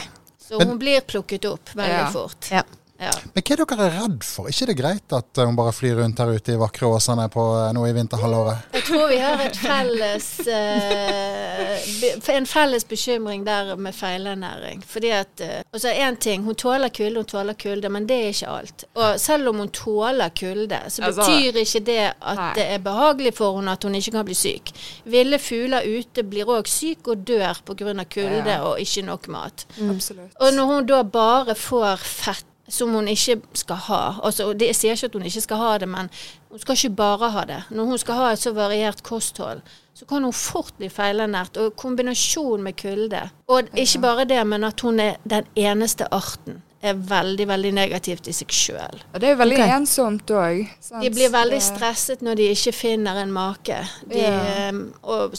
Så 0.44 0.60
hun 0.62 0.78
blir 0.78 1.00
plukket 1.02 1.50
opp 1.50 1.74
veldig 1.74 1.98
Ja. 1.98 2.10
fort. 2.14 2.50
Ja. 2.52 2.62
Ja. 3.00 3.10
Men 3.34 3.42
hva 3.42 3.54
er 3.56 3.64
dere 3.66 3.86
redd 3.90 4.22
for? 4.22 4.46
ikke 4.48 4.66
det 4.70 4.76
greit 4.78 5.12
at 5.16 5.38
eh, 5.38 5.44
hun 5.48 5.56
bare 5.58 5.72
flyr 5.74 5.96
rundt 5.98 6.20
her 6.22 6.30
ute 6.30 6.52
i 6.54 6.58
vakre 6.60 6.86
Åsane 6.86 7.24
på 7.32 7.42
eh, 7.58 7.72
nå 7.74 7.82
i 7.88 7.92
vinterhalvåret? 7.96 8.68
Jeg 8.76 8.84
tror 8.86 9.08
vi 9.10 9.18
har 9.18 9.42
et 9.42 9.56
felles 9.58 10.28
eh, 10.46 12.36
en 12.36 12.46
felles 12.46 12.84
bekymring 12.88 13.42
der 13.46 13.74
med 13.76 13.94
feilernæring. 13.98 14.84
Fordi 14.86 15.10
at 15.10 15.42
eh, 15.42 15.62
altså 15.74 15.90
en 15.90 16.16
ting, 16.16 16.44
Hun 16.44 16.54
tåler 16.54 16.88
kulde, 16.94 17.16
hun 17.24 17.24
tåler 17.26 17.58
kulde, 17.58 17.88
men 17.88 18.06
det 18.08 18.16
er 18.20 18.28
ikke 18.32 18.48
alt. 18.60 18.84
Og 18.94 19.20
selv 19.20 19.48
om 19.48 19.58
hun 19.64 19.68
tåler 19.74 20.28
kulde, 20.38 20.80
så 20.88 21.02
Altså, 21.02 21.22
betyr 21.26 21.60
ikke 21.64 21.84
det 21.90 21.98
at 22.22 22.36
nei. 22.38 22.52
det 22.54 22.66
er 22.76 22.78
behagelig 22.78 23.34
for 23.34 23.58
henne 23.58 23.72
at 23.74 23.82
hun 23.84 23.94
ikke 23.98 24.10
kan 24.20 24.24
bli 24.30 24.34
syk. 24.38 24.70
Ville 25.04 25.38
fugler 25.42 25.82
ute 25.98 26.22
blir 26.22 26.46
òg 26.46 26.70
syke 26.70 27.10
og 27.16 27.26
dør 27.26 27.58
pga. 27.66 28.04
kulde 28.04 28.50
Ja. 28.50 28.62
og 28.62 28.80
ikke 28.80 29.02
nok 29.02 29.28
mat. 29.28 29.66
Mm. 29.78 29.98
Og 30.40 30.54
når 30.54 30.64
hun 30.66 30.86
da 30.86 31.02
bare 31.02 31.54
får 31.54 31.96
fett 31.96 32.46
som 32.68 32.92
hun 32.96 33.08
ikke 33.08 33.40
skal 33.52 33.76
ha 33.88 34.02
altså, 34.22 34.52
det, 34.52 34.70
Jeg 34.72 34.76
sier 34.78 34.96
ikke 34.96 35.10
at 35.10 35.16
hun 35.18 35.26
ikke 35.28 35.40
skal 35.44 35.60
ha 35.60 35.72
det, 35.78 35.88
men 35.88 36.10
hun 36.50 36.58
skal 36.62 36.78
ikke 36.78 36.96
bare 36.96 37.30
ha 37.34 37.44
det. 37.48 37.62
Når 37.70 37.84
hun 37.84 37.98
skal 37.98 38.20
ha 38.20 38.30
et 38.32 38.42
så 38.42 38.52
variert 38.56 39.02
kosthold, 39.02 39.60
så 39.94 40.06
kan 40.10 40.24
hun 40.24 40.32
fort 40.32 40.74
bli 40.78 40.88
feilernært. 40.90 41.56
Og 41.60 41.76
kombinasjon 41.76 42.62
med 42.62 42.76
kulde. 42.80 43.20
Og 43.48 43.68
ikke 43.78 44.00
bare 44.00 44.24
det, 44.24 44.40
men 44.46 44.64
at 44.64 44.80
hun 44.80 45.00
er 45.00 45.20
den 45.28 45.46
eneste 45.56 46.08
arten, 46.14 46.62
er 46.84 46.98
veldig, 46.98 47.46
veldig 47.48 47.70
negativt 47.72 48.26
i 48.28 48.34
seg 48.36 48.50
sjøl. 48.52 48.98
Og 49.14 49.20
det 49.22 49.30
er 49.30 49.38
veldig 49.40 49.56
okay. 49.56 49.76
ensomt 49.76 50.30
òg. 50.36 50.66
De 51.00 51.12
blir 51.14 51.30
veldig 51.32 51.60
stresset 51.64 52.24
når 52.24 52.40
de 52.40 52.50
ikke 52.52 52.74
finner 52.76 53.22
en 53.22 53.32
make. 53.32 53.78
De, 54.10 54.20
Ja. 54.20 54.68
eh, 54.68 54.82
og 55.02 55.32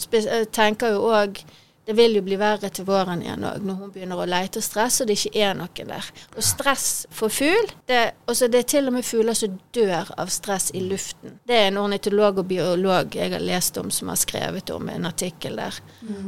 tenker 0.51 0.95
jo 0.95 1.11
òg 1.13 1.43
det 1.85 1.93
vil 1.97 2.15
jo 2.17 2.21
bli 2.25 2.37
verre 2.41 2.69
til 2.73 2.85
våren 2.87 3.21
igjen 3.21 3.43
òg, 3.45 3.61
når 3.65 3.75
hun 3.81 3.91
begynner 3.93 4.21
å 4.21 4.25
leite 4.29 4.61
og 4.61 4.65
stress, 4.65 5.01
og 5.01 5.07
det 5.09 5.17
ikke 5.19 5.43
er 5.45 5.53
noe 5.59 5.85
der. 5.85 6.07
Og 6.35 6.43
stress 6.43 7.05
for 7.13 7.29
fugl 7.29 7.69
det, 7.89 7.99
altså 8.25 8.47
det 8.49 8.63
er 8.63 8.69
til 8.75 8.89
og 8.89 8.95
med 8.97 9.05
fugler 9.05 9.37
som 9.37 9.59
dør 9.75 10.09
av 10.17 10.31
stress 10.33 10.71
i 10.73 10.81
luften. 10.81 11.37
Det 11.45 11.55
er 11.59 11.67
en 11.69 11.77
ornitolog 11.83 12.41
og 12.41 12.47
biolog 12.49 13.15
jeg 13.15 13.31
har 13.35 13.43
lest 13.43 13.77
om, 13.77 13.91
som 13.93 14.09
har 14.09 14.17
skrevet 14.21 14.69
om 14.73 14.89
en 14.89 15.05
artikkel 15.05 15.59
der. 15.61 15.77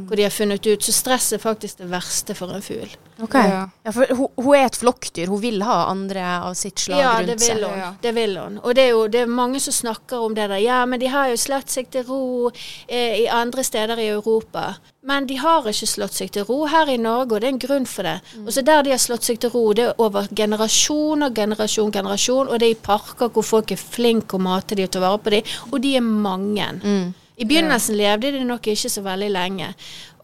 Hvor 0.08 0.16
de 0.16 0.22
har 0.26 0.34
funnet 0.34 0.66
ut 0.66 0.82
Så 0.82 0.92
stress 0.92 1.32
er 1.32 1.38
faktisk 1.42 1.78
det 1.82 1.90
verste 1.90 2.34
for 2.38 2.54
en 2.54 2.62
fugl. 2.62 2.88
Ok. 3.22 3.34
Ja. 3.34 3.64
Ja, 3.84 3.92
for 3.92 4.06
hun, 4.14 4.28
hun 4.36 4.54
er 4.54 4.66
et 4.68 4.76
flokkdyr. 4.78 5.26
Hun 5.26 5.40
vil 5.42 5.62
ha 5.66 5.78
andre 5.90 6.22
av 6.46 6.54
sitt 6.54 6.78
slag 6.78 7.00
Ja, 7.02 7.12
det 7.22 7.34
rundt 7.34 7.42
seg. 7.42 7.62
hun. 7.64 7.78
Ja. 7.82 7.88
Det 8.02 8.12
vil 8.14 8.36
hun. 8.38 8.60
Og 8.62 8.76
det 8.78 8.84
er 8.84 8.92
jo 8.94 9.06
det 9.10 9.24
er 9.24 9.32
mange 9.40 9.60
som 9.60 9.74
snakker 9.74 10.22
om 10.22 10.36
det 10.38 10.46
der. 10.52 10.62
Ja, 10.62 10.84
men 10.86 11.00
de 11.02 11.10
har 11.10 11.32
jo 11.32 11.36
slått 11.40 11.74
seg 11.74 11.90
til 11.90 12.06
ro 12.06 12.50
eh, 12.86 13.24
i 13.24 13.26
andre 13.26 13.64
steder 13.66 13.98
i 13.98 14.08
Europa. 14.14 14.76
Men 15.08 15.28
de 15.28 15.38
har 15.40 15.64
ikke 15.70 15.88
slått 15.88 16.18
seg 16.18 16.32
til 16.34 16.44
ro 16.48 16.66
her 16.68 16.90
i 16.92 16.98
Norge, 17.00 17.32
og 17.34 17.40
det 17.40 17.48
er 17.48 17.54
en 17.54 17.62
grunn 17.62 17.86
for 17.88 18.04
det. 18.04 18.18
Og 18.44 18.50
så 18.52 18.64
der 18.66 18.82
de 18.84 18.92
har 18.92 19.00
slått 19.00 19.24
seg 19.24 19.38
til 19.40 19.52
ro, 19.54 19.62
det 19.76 19.86
er 19.86 20.02
over 20.04 20.28
generasjon 20.36 21.24
og 21.24 21.38
generasjon, 21.38 21.94
generasjon, 21.94 22.50
og 22.50 22.60
det 22.60 22.68
er 22.68 22.74
i 22.76 22.82
parker 22.88 23.32
hvor 23.32 23.46
folk 23.46 23.72
er 23.72 23.80
flinke 23.80 24.36
å 24.36 24.42
mate 24.42 24.76
de 24.76 24.84
og 24.84 24.92
ta 24.92 25.00
vare 25.04 25.22
på 25.24 25.32
de, 25.32 25.40
og 25.70 25.80
de 25.84 25.94
er 25.96 26.04
mange. 26.04 26.68
I 27.38 27.46
begynnelsen 27.46 27.96
levde 27.96 28.32
de 28.34 28.44
nok 28.44 28.66
ikke 28.66 28.90
så 28.90 29.02
veldig 29.04 29.28
lenge. 29.30 29.70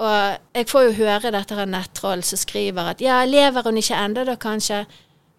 Og 0.03 0.15
jeg 0.59 0.67
får 0.69 0.89
jo 0.89 0.97
høre 0.99 1.31
dette 1.31 1.55
av 1.55 1.69
nettroll 1.71 2.25
som 2.27 2.41
skriver 2.41 2.91
at 2.91 3.05
ja, 3.05 3.21
lever 3.25 3.65
hun 3.65 3.79
ikke 3.79 4.01
ennå 4.01 4.25
da, 4.27 4.35
kanskje? 4.41 4.85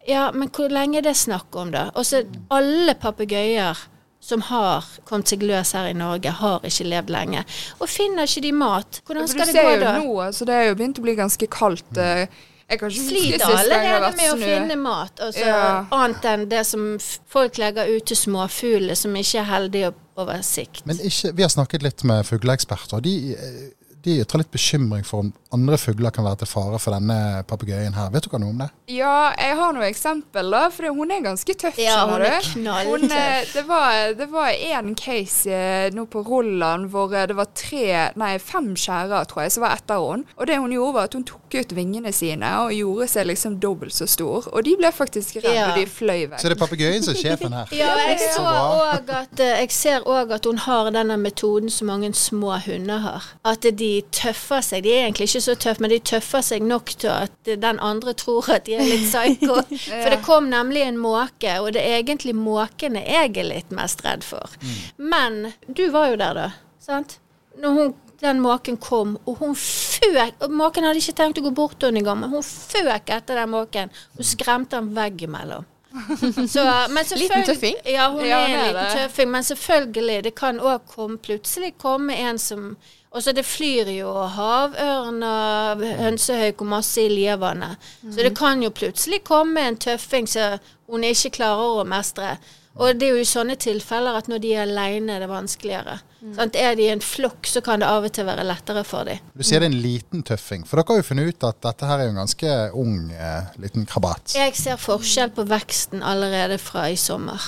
Ja, 0.07 0.29
men 0.31 0.49
hvor 0.53 0.71
lenge 0.71 1.01
er 1.01 1.09
det 1.09 1.17
snakk 1.19 1.53
om, 1.59 1.73
da? 1.75 1.89
Og 1.97 2.05
så 2.07 2.23
alle 2.53 2.95
papegøyer 2.95 3.81
som 4.25 4.41
har 4.50 4.88
kommet 5.05 5.29
seg 5.29 5.44
løs 5.46 5.72
her 5.77 5.91
i 5.91 5.94
Norge, 5.98 6.32
har 6.39 6.63
ikke 6.65 6.88
levd 6.89 7.12
lenge. 7.13 7.44
Og 7.79 7.89
finner 7.91 8.25
ikke 8.25 8.41
de 8.48 8.51
mat, 8.58 9.01
hvordan 9.05 9.29
skal 9.29 9.46
det 9.51 9.53
gå 9.55 9.62
da? 9.62 9.75
du 9.77 9.86
ser 9.86 10.01
jo 10.01 10.10
nå, 10.10 10.20
altså 10.25 10.48
det 10.50 10.55
er 10.58 10.67
jo 10.72 10.75
begynt 10.82 11.00
å 11.01 11.05
bli 11.05 11.15
ganske 11.20 11.48
kaldt. 11.53 11.98
eh, 12.01 12.25
Jeg 12.65 12.79
kan 12.82 12.89
ikke 12.89 13.03
Sliter 13.05 13.46
allerede 13.46 14.08
med 14.17 14.32
å 14.32 14.38
finne 14.41 14.75
mat. 14.82 15.20
Altså, 15.22 15.46
Ja. 15.46 15.86
Annet 15.94 16.25
enn 16.25 16.48
det 16.50 16.63
som 16.65 16.98
folk 17.29 17.60
legger 17.62 17.86
ut 17.96 18.05
til 18.10 18.17
småfuglene, 18.17 18.96
som 18.98 19.13
ikke 19.13 19.44
er 19.44 19.50
heldige 19.51 19.94
over 20.17 20.41
sikt. 20.41 20.82
Men 20.89 20.98
ikke, 20.98 21.36
vi 21.36 21.44
har 21.46 21.50
snakket 21.53 21.84
litt 21.86 22.03
med 22.03 22.25
fugleeksperter. 22.25 22.98
og 22.98 23.03
De, 23.03 23.36
eh, 23.38 23.70
de 24.05 24.19
ytrer 24.21 24.43
litt 24.43 24.51
bekymring 24.53 25.03
for 25.07 25.25
om 25.25 25.33
andre 25.55 25.77
fugler 25.79 26.12
kan 26.13 26.25
være 26.27 26.41
til 26.43 26.50
fare 26.51 26.77
for 26.83 26.93
denne 26.95 27.43
papegøyen 27.47 27.95
her. 27.95 28.09
Vet 28.13 28.25
du 28.25 28.29
hva 28.33 28.39
noe 28.43 28.51
om 28.53 28.59
det? 28.59 28.67
Ja, 28.91 29.31
jeg 29.39 29.55
har 29.57 29.71
noe 29.74 29.85
eksempel, 29.88 30.50
da. 30.51 30.65
For 30.74 30.89
hun 30.93 31.13
er 31.15 31.24
ganske 31.25 31.55
tøff, 31.57 31.77
Ja, 31.81 32.01
hun 32.09 32.21
er 32.25 32.41
knalltøff. 32.43 32.89
Hun, 32.91 33.05
eh, 33.15 33.45
det 33.53 33.63
var 33.69 34.13
det 34.19 34.27
var 34.33 34.50
en 34.51 34.91
case 35.00 35.50
eh, 35.50 35.88
nå 35.95 36.05
på 36.12 36.21
Rolland 36.27 36.89
hvor 36.93 37.13
eh, 37.15 37.25
det 37.31 37.38
var 37.39 37.47
tre, 37.55 37.85
nei 38.19 38.33
fem 38.43 38.74
skjærer, 38.77 39.25
tror 39.31 39.45
jeg, 39.45 39.55
som 39.55 39.63
var 39.65 39.77
etter 39.79 40.01
henne. 40.03 40.27
Og 40.38 40.47
det 40.50 40.59
hun 40.59 40.75
gjorde, 40.75 40.93
var 41.00 41.09
at 41.09 41.15
hun 41.17 41.24
tok 41.27 41.55
ut 41.55 41.74
vingene 41.77 42.12
sine 42.13 42.50
og 42.65 42.74
gjorde 42.75 43.07
seg 43.15 43.29
liksom 43.31 43.55
dobbelt 43.63 43.95
så 43.95 44.07
stor. 44.12 44.50
Og 44.51 44.65
de 44.67 44.75
ble 44.79 44.91
faktisk 44.93 45.39
redde, 45.39 45.55
Ja. 45.55 45.69
og 45.71 45.79
de 45.79 45.85
fløy 45.88 46.25
vekk. 46.29 46.41
Så 46.43 46.51
det 46.51 46.57
er 46.57 46.62
papegøyen 46.65 47.03
som 47.07 47.15
er 47.15 47.21
sjefen 47.24 47.55
her. 47.55 47.71
Ja, 47.79 47.93
jeg, 48.09 48.19
Så 48.19 48.41
så 48.41 48.43
også 48.43 49.17
at, 49.21 49.39
jeg 49.63 49.71
ser 49.71 50.05
òg 50.09 50.31
at 50.35 50.45
hun 50.45 50.57
har 50.67 50.91
denne 50.91 51.17
metoden 51.17 51.71
som 51.71 51.88
mange 51.88 52.12
små 52.13 52.57
hunder 52.67 53.00
har. 53.07 53.24
At 53.45 53.65
de 53.79 53.94
tøffer 54.15 54.61
seg. 54.65 54.83
De 54.85 54.91
er 54.93 55.05
egentlig 55.05 55.27
ikke 55.29 55.41
så 55.45 55.55
tøffe, 55.55 55.83
men 55.83 55.91
de 55.93 55.99
tøffer 55.99 56.43
seg 56.45 56.63
nok 56.65 56.93
til 57.01 57.11
at 57.13 57.51
den 57.65 57.79
andre 57.79 58.13
tror 58.17 58.49
at 58.55 58.65
de 58.67 58.75
er 58.77 58.87
litt 58.87 59.05
psycho. 59.07 59.59
For 60.03 60.13
det 60.13 60.21
kom 60.25 60.49
nemlig 60.51 60.85
en 60.85 60.97
måke, 61.01 61.57
og 61.61 61.73
det 61.75 61.83
er 61.83 61.99
egentlig 61.99 62.35
måkene 62.37 63.03
jeg 63.05 63.35
er 63.35 63.49
litt 63.51 63.75
mest 63.75 64.03
redd 64.05 64.25
for. 64.25 64.55
Men 64.97 65.53
du 65.67 65.87
var 65.93 66.11
jo 66.13 66.17
der, 66.21 66.41
da. 66.41 66.47
Sant? 66.81 67.19
Når 67.61 67.77
hun, 67.77 67.93
den 68.21 68.41
måken 68.43 68.77
kom, 68.81 69.15
og 69.25 69.39
hun 69.39 69.55
føk 69.55 70.43
og 70.43 70.51
Måken 70.51 70.85
hadde 70.87 70.99
ikke 70.99 71.15
tenkt 71.15 71.39
å 71.39 71.45
gå 71.45 71.53
bort 71.55 71.77
til 71.79 71.89
henne 71.89 72.01
engang, 72.03 72.19
men 72.23 72.33
hun 72.33 72.43
føk 72.43 73.09
etter 73.15 73.39
den 73.39 73.53
måken 73.53 73.93
og 74.17 74.27
skremte 74.27 74.79
ham 74.79 74.91
veggimellom. 74.95 75.65
Så, 76.53 76.63
men 76.91 77.05
Liten 77.15 77.45
tøffing? 77.47 77.75
Ja, 77.87 78.09
hun 78.11 78.25
Ja, 78.25 78.41
er 78.43 78.51
en 78.51 78.65
liten 78.67 78.97
tøffing. 78.97 79.31
Men 79.31 79.43
selvfølgelig, 79.43 80.23
det 80.23 80.35
kan 80.35 80.59
òg 80.59 80.95
plutselig 81.23 81.75
komme 81.79 82.15
en 82.15 82.39
som 82.39 82.75
Og 83.15 83.24
så 83.24 83.31
det 83.31 83.45
flyr 83.48 83.89
jo 83.95 84.12
havørn 84.36 85.24
og 85.24 85.86
hønsehauk 86.01 86.65
og 86.65 86.72
masse 86.74 87.05
i 87.05 87.12
Liavannet. 87.13 87.79
Så 88.03 88.19
det 88.19 88.34
kan 88.38 88.63
jo 88.63 88.74
plutselig 88.75 89.22
komme 89.27 89.63
en 89.69 89.79
tøffing 89.79 90.27
som 90.27 90.60
hun 90.91 91.07
ikke 91.07 91.31
klarer 91.39 91.79
å 91.79 91.88
mestre. 91.88 92.36
Og 92.75 92.98
det 93.00 93.07
er 93.07 93.15
jo 93.15 93.24
i 93.24 93.27
sånne 93.27 93.55
tilfeller 93.55 94.17
at 94.19 94.27
når 94.27 94.41
de 94.43 94.51
er 94.51 94.65
aleine, 94.65 95.15
det 95.24 95.29
vanskeligere. 95.31 95.95
vanskeligere. 95.95 96.15
Sånn, 96.36 96.51
Er 96.57 96.75
de 96.75 96.84
i 96.84 96.89
en 96.89 97.03
flokk, 97.03 97.45
så 97.48 97.62
kan 97.62 97.79
det 97.79 97.88
av 97.88 98.03
og 98.07 98.12
til 98.12 98.25
være 98.25 98.43
lettere 98.43 98.84
for 98.88 99.05
dem. 99.05 99.22
Du 99.38 99.43
sier 99.45 99.62
det 99.62 99.69
er 99.69 99.72
en 99.72 99.81
liten 99.84 100.24
tøffing. 100.25 100.65
For 100.67 100.81
dere 100.81 100.95
har 100.95 101.00
jo 101.00 101.07
funnet 101.07 101.29
ut 101.29 101.45
at 101.48 101.62
dette 101.62 101.86
her 101.86 102.01
er 102.01 102.10
en 102.10 102.19
ganske 102.19 102.55
ung 102.74 103.12
eh, 103.13 103.53
liten 103.62 103.86
krabat. 103.86 104.34
Jeg 104.36 104.55
ser 104.57 104.81
forskjell 104.81 105.31
på 105.38 105.45
veksten 105.48 106.03
allerede 106.03 106.57
fra 106.60 106.89
i 106.89 106.98
sommer. 107.00 107.39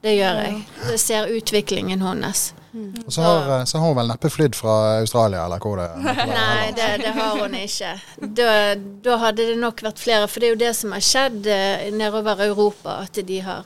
Det 0.00 0.14
gjør 0.16 0.40
jeg. 0.44 0.62
Jeg 0.92 1.02
ser 1.02 1.34
utviklingen 1.34 2.06
hennes. 2.06 2.52
Og 2.72 3.12
så 3.12 3.22
har, 3.24 3.48
eh, 3.58 3.64
så 3.64 3.78
har 3.78 3.88
hun 3.88 3.98
vel 3.98 4.10
neppe 4.12 4.30
flydd 4.30 4.54
fra 4.58 4.76
Australia, 5.00 5.44
eller 5.44 5.58
hvor 5.62 5.80
det 5.80 5.88
er? 6.14 6.24
Nei, 6.30 6.70
det, 6.76 6.88
det 7.04 7.12
har 7.18 7.38
hun 7.40 7.54
ikke. 7.58 7.92
Da, 8.40 8.50
da 9.04 9.20
hadde 9.26 9.50
det 9.52 9.60
nok 9.60 9.84
vært 9.90 10.02
flere. 10.02 10.30
For 10.30 10.42
det 10.42 10.50
er 10.50 10.56
jo 10.56 10.64
det 10.64 10.74
som 10.78 10.96
har 10.96 11.04
skjedd 11.04 11.46
eh, 11.50 11.86
nedover 11.94 12.44
Europa, 12.50 13.00
at 13.06 13.22
de 13.26 13.40
har 13.46 13.64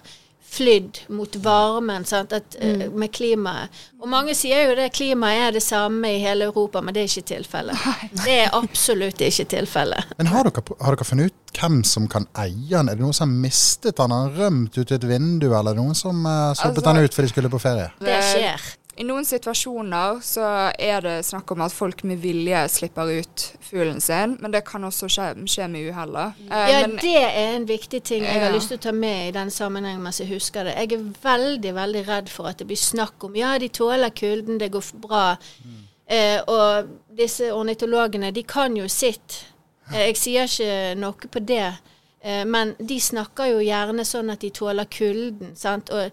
flydd 0.55 0.99
mot 1.09 1.37
varmen 1.37 2.05
sant? 2.05 2.33
At, 2.33 2.57
mm. 2.63 2.93
med 2.99 3.13
klimaet. 3.13 3.83
Og 4.01 4.09
mange 4.11 4.35
sier 4.39 4.69
jo 4.69 4.77
det 4.79 4.91
klimaet 4.95 5.49
er 5.49 5.57
det 5.57 5.63
samme 5.65 6.13
i 6.15 6.21
hele 6.23 6.49
Europa, 6.51 6.83
men 6.85 6.95
det 6.95 7.05
er 7.05 7.11
ikke 7.11 7.29
tilfellet. 7.35 7.89
Det 8.25 8.37
er 8.45 8.55
absolutt 8.57 9.23
ikke 9.25 9.49
tilfellet. 9.57 10.15
Men 10.19 10.31
har 10.31 10.47
dere, 10.49 10.65
har 10.81 10.97
dere 10.97 11.09
funnet 11.09 11.33
ut 11.33 11.59
hvem 11.59 11.83
som 11.87 12.07
kan 12.11 12.29
eie 12.39 12.71
den? 12.71 12.91
Er 12.91 12.99
det 12.99 13.05
noen 13.05 13.17
som 13.17 13.31
har 13.31 13.43
mistet 13.49 13.99
den? 13.99 14.15
Har 14.15 14.29
han 14.29 14.39
rømt 14.39 14.79
ut 14.79 14.95
et 14.95 15.09
vindu, 15.09 15.51
eller 15.51 15.73
er 15.73 15.75
det 15.75 15.83
noen 15.83 15.99
som 15.99 16.23
uh, 16.27 16.53
sluppet 16.55 16.83
Altså- 16.83 16.89
den 16.93 17.05
ut 17.05 17.19
fordi 17.19 17.29
de 17.29 17.35
skulle 17.35 17.53
på 17.53 17.63
ferie? 17.63 17.91
Det 18.03 18.23
skjer. 18.31 18.73
I 18.97 19.03
noen 19.03 19.25
situasjoner 19.27 20.21
så 20.23 20.45
er 20.79 21.01
det 21.03 21.15
snakk 21.27 21.51
om 21.51 21.65
at 21.65 21.73
folk 21.75 22.05
med 22.07 22.21
vilje 22.23 22.61
slipper 22.71 23.11
ut 23.19 23.45
fuglen 23.67 23.99
sin, 24.01 24.37
men 24.41 24.53
det 24.55 24.61
kan 24.69 24.85
også 24.87 25.09
skje, 25.11 25.27
skje 25.51 25.67
med 25.73 25.89
uhell. 25.91 26.13
da. 26.15 26.27
Eh, 26.51 26.71
Ja, 26.71 26.87
men- 26.87 26.97
det 27.03 27.15
er 27.17 27.57
en 27.57 27.67
viktig 27.67 28.03
ting 28.05 28.23
jeg 28.23 28.41
har 28.41 28.53
lyst 28.53 28.69
til 28.69 28.79
å 28.79 28.81
ta 28.81 28.93
med 28.93 29.29
i 29.29 29.33
den 29.33 29.51
sammenhengen 29.51 30.03
mens 30.03 30.21
jeg 30.21 30.29
husker 30.29 30.65
det. 30.65 30.77
Jeg 30.77 30.93
er 30.93 31.05
veldig, 31.23 31.75
veldig 31.75 32.05
redd 32.09 32.29
for 32.29 32.47
at 32.47 32.59
det 32.59 32.67
blir 32.69 32.77
snakk 32.77 33.25
om 33.25 33.35
ja, 33.35 33.59
de 33.59 33.69
tåler 33.69 34.11
kulden, 34.11 34.59
det 34.59 34.71
går 34.71 34.85
bra. 35.01 35.09
bra. 35.09 35.39
Eh, 36.07 36.41
og 36.47 36.87
disse 37.17 37.51
ornitologene, 37.53 38.31
de 38.33 38.43
kan 38.43 38.77
jo 38.77 38.87
sitt. 38.89 39.45
Eh, 39.93 40.07
jeg 40.13 40.17
sier 40.17 40.45
ikke 40.45 40.97
noe 41.01 41.13
på 41.13 41.45
det, 41.45 41.73
eh, 42.23 42.45
men 42.45 42.75
de 42.79 42.99
snakker 43.01 43.51
jo 43.51 43.59
gjerne 43.59 44.05
sånn 44.05 44.31
at 44.31 44.41
de 44.41 44.51
tåler 44.51 44.85
kulden. 44.85 45.57
sant? 45.57 45.91
Og 45.91 46.11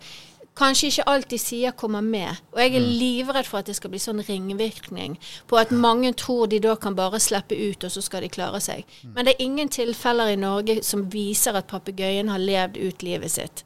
kanskje 0.61 0.91
ikke 0.91 1.07
alt 1.09 1.29
de 1.31 1.39
sier 1.41 1.75
kommer 1.77 2.05
med. 2.05 2.41
Og 2.53 2.61
jeg 2.61 2.75
er 2.77 2.85
livredd 2.85 3.49
for 3.49 3.61
at 3.61 3.69
det 3.69 3.75
skal 3.77 3.93
bli 3.93 4.01
sånn 4.01 4.21
ringvirkning 4.27 5.17
på 5.49 5.59
at 5.61 5.73
mange 5.73 6.13
tror 6.17 6.47
de 6.51 6.61
da 6.63 6.75
kan 6.79 6.97
bare 6.97 7.21
slippe 7.21 7.57
ut, 7.57 7.83
og 7.87 7.93
så 7.93 8.03
skal 8.05 8.25
de 8.25 8.31
klare 8.33 8.61
seg. 8.63 8.85
Men 9.15 9.25
det 9.25 9.35
er 9.35 9.45
ingen 9.47 9.71
tilfeller 9.71 10.33
i 10.33 10.39
Norge 10.39 10.81
som 10.85 11.07
viser 11.13 11.57
at 11.57 11.69
papegøyen 11.71 12.31
har 12.31 12.41
levd 12.41 12.79
ut 12.81 13.05
livet 13.07 13.33
sitt. 13.33 13.65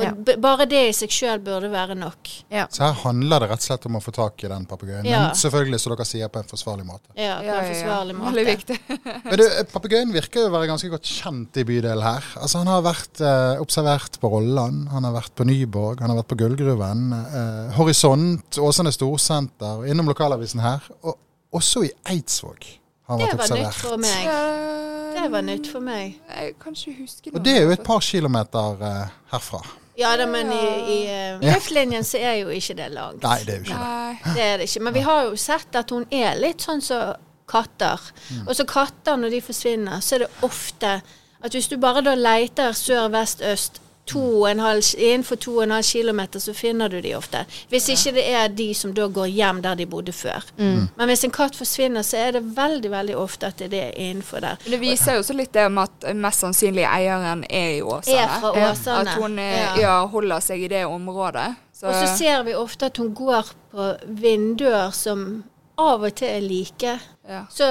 Og 0.00 0.04
Ja. 0.08 0.36
bare 0.40 0.66
det 0.70 0.80
i 0.88 0.92
seg 0.96 1.12
sjøl 1.12 1.38
burde 1.44 1.68
være 1.70 1.94
nok. 1.98 2.30
Ja. 2.50 2.64
Så 2.72 2.82
her 2.86 2.96
handler 3.04 3.40
det 3.44 3.48
rett 3.50 3.60
og 3.60 3.66
slett 3.68 3.86
om 3.86 3.98
å 3.98 4.02
få 4.02 4.12
tak 4.16 4.44
i 4.44 4.48
den 4.48 4.64
papegøyen. 4.70 5.04
Ja. 5.06 5.20
Men 5.28 5.36
selvfølgelig, 5.38 5.80
som 5.84 5.92
dere 5.94 6.06
sier, 6.08 6.28
på 6.32 6.40
en 6.40 6.48
forsvarlig 6.50 6.86
måte. 6.88 7.12
Ja, 7.14 7.38
på 7.38 7.44
Ja, 7.44 7.44
en 7.44 7.44
ja, 7.44 7.60
ja. 7.60 7.68
forsvarlig 7.74 8.16
måte. 8.16 8.32
Veldig 8.32 8.46
viktig. 8.50 8.78
Men 9.30 9.38
du, 9.42 9.46
Papegøyen 9.74 10.12
virker 10.16 10.40
jo 10.40 10.48
å 10.48 10.54
være 10.56 10.70
ganske 10.72 10.90
godt 10.96 11.04
kjent 11.12 11.60
i 11.60 11.64
bydelen 11.68 12.02
her. 12.02 12.24
Altså 12.40 12.58
Han 12.64 12.72
har 12.72 12.82
vært 12.88 13.20
eh, 13.20 13.60
observert 13.60 14.18
på 14.20 14.30
Rolland, 14.32 14.88
han 14.90 15.04
har 15.04 15.12
vært 15.20 15.34
på 15.36 15.44
Nyborg, 15.46 16.00
han 16.00 16.10
har 16.14 16.20
vært 16.22 16.32
på 16.32 16.40
Gullgruven. 16.42 17.06
Eh, 17.20 17.76
Horisont, 17.78 18.58
Åsane 18.58 18.92
Storsenter, 18.92 19.84
innom 19.90 20.08
lokalavisen 20.10 20.60
her. 20.64 20.80
Og 21.04 21.16
også 21.52 21.84
i 21.84 21.90
Eidsvåg 22.06 22.64
har 23.10 23.18
han 23.18 23.18
Det 23.18 23.32
vært 23.38 23.50
var 23.50 23.58
nytt 23.58 23.74
for 23.74 23.96
meg. 23.98 24.26
Eh, 24.26 24.76
Det 25.20 25.30
var 25.32 25.42
nytt 25.42 25.66
for 25.68 25.80
meg. 25.84 26.14
Jeg 26.30 26.54
kan 26.62 26.72
ikke 26.72 26.92
huske 27.02 27.26
noe. 27.32 27.36
Og 27.36 27.42
det 27.44 27.56
er 27.58 27.62
jo 27.66 27.70
et 27.74 27.82
par 27.84 28.00
kilometer 28.00 28.84
eh, 28.86 29.08
herfra. 29.32 29.60
Ja 30.00 30.16
da, 30.16 30.26
men 30.26 30.52
i, 30.52 30.60
i 30.94 30.98
eh, 31.06 31.42
Ja. 31.44 32.02
så 32.02 32.18
er 32.18 32.38
jo 32.40 32.48
ikke 32.54 32.76
det 32.78 32.90
langt. 32.94 33.22
Nei, 33.22 33.38
det 33.44 33.54
er 33.54 33.58
jo 33.58 33.64
ikke 33.64 33.78
det. 33.78 33.88
Nei. 33.88 34.34
Det 34.34 34.44
er 34.46 34.56
det 34.58 34.68
ikke. 34.68 34.84
Men 34.86 34.94
vi 34.94 35.00
har 35.06 35.24
jo 35.28 35.36
sett 35.36 35.76
at 35.76 35.90
hun 35.94 36.06
er 36.10 36.40
litt 36.40 36.64
sånn 36.64 36.80
som 36.84 37.14
katter. 37.50 38.00
Og 38.46 38.54
så 38.56 38.64
katter, 38.68 39.16
når 39.18 39.34
de 39.36 39.40
forsvinner, 39.44 40.00
så 40.04 40.16
er 40.16 40.24
det 40.24 40.30
ofte 40.46 41.00
at 41.40 41.56
hvis 41.56 41.68
du 41.72 41.76
bare 41.80 42.02
da 42.04 42.14
leter 42.14 42.72
sør, 42.76 43.08
vest, 43.12 43.40
øst 43.42 43.80
innenfor 44.14 45.36
2,5 45.36 45.92
km, 45.92 46.20
så 46.40 46.54
finner 46.54 46.88
du 46.88 47.00
de 47.00 47.14
ofte. 47.16 47.44
Hvis 47.68 47.88
ikke 47.88 48.12
det 48.16 48.24
er 48.34 48.48
de 48.48 48.74
som 48.74 48.92
da 48.94 49.06
går 49.08 49.26
hjem 49.26 49.62
der 49.62 49.74
de 49.74 49.86
bodde 49.86 50.12
før. 50.12 50.42
Men 50.58 51.06
hvis 51.08 51.24
en 51.24 51.30
katt 51.30 51.56
forsvinner, 51.56 52.02
så 52.02 52.16
er 52.16 52.32
det 52.32 52.42
veldig 52.56 52.90
veldig 52.90 53.16
ofte 53.16 53.46
at 53.46 53.58
det 53.58 53.80
er 53.80 53.92
innenfor 53.96 54.40
der. 54.40 54.56
Det 54.64 54.80
viser 54.80 55.14
jo 55.14 55.22
også 55.24 55.36
litt 55.36 55.52
det 55.52 55.66
om 55.66 55.78
at 55.78 56.08
mest 56.14 56.40
sannsynlig 56.44 56.84
eieren 56.88 57.44
er 57.50 57.76
i 57.78 57.82
Åsane. 57.82 58.18
Er 58.20 58.40
fra 58.40 58.50
Åsane. 58.70 59.10
At 59.10 59.22
hun 59.22 59.38
eh, 59.38 59.56
Ja. 59.60 59.76
ja. 59.80 60.06
holder 60.06 60.40
seg 60.40 60.62
i 60.62 60.68
det 60.68 60.84
området. 60.86 61.54
Så, 61.72 61.86
Og 61.86 61.94
så 61.94 62.16
ser 62.18 62.42
vi 62.44 62.54
ofte 62.54 62.86
at 62.86 62.96
hun 63.00 63.14
går 63.14 63.46
på 63.72 63.94
vinduer 64.06 64.90
som 64.92 65.44
av 65.78 66.02
og 66.04 66.14
til 66.14 66.28
er 66.28 66.40
like. 66.44 66.98
ja. 67.28 67.44
Så 67.50 67.64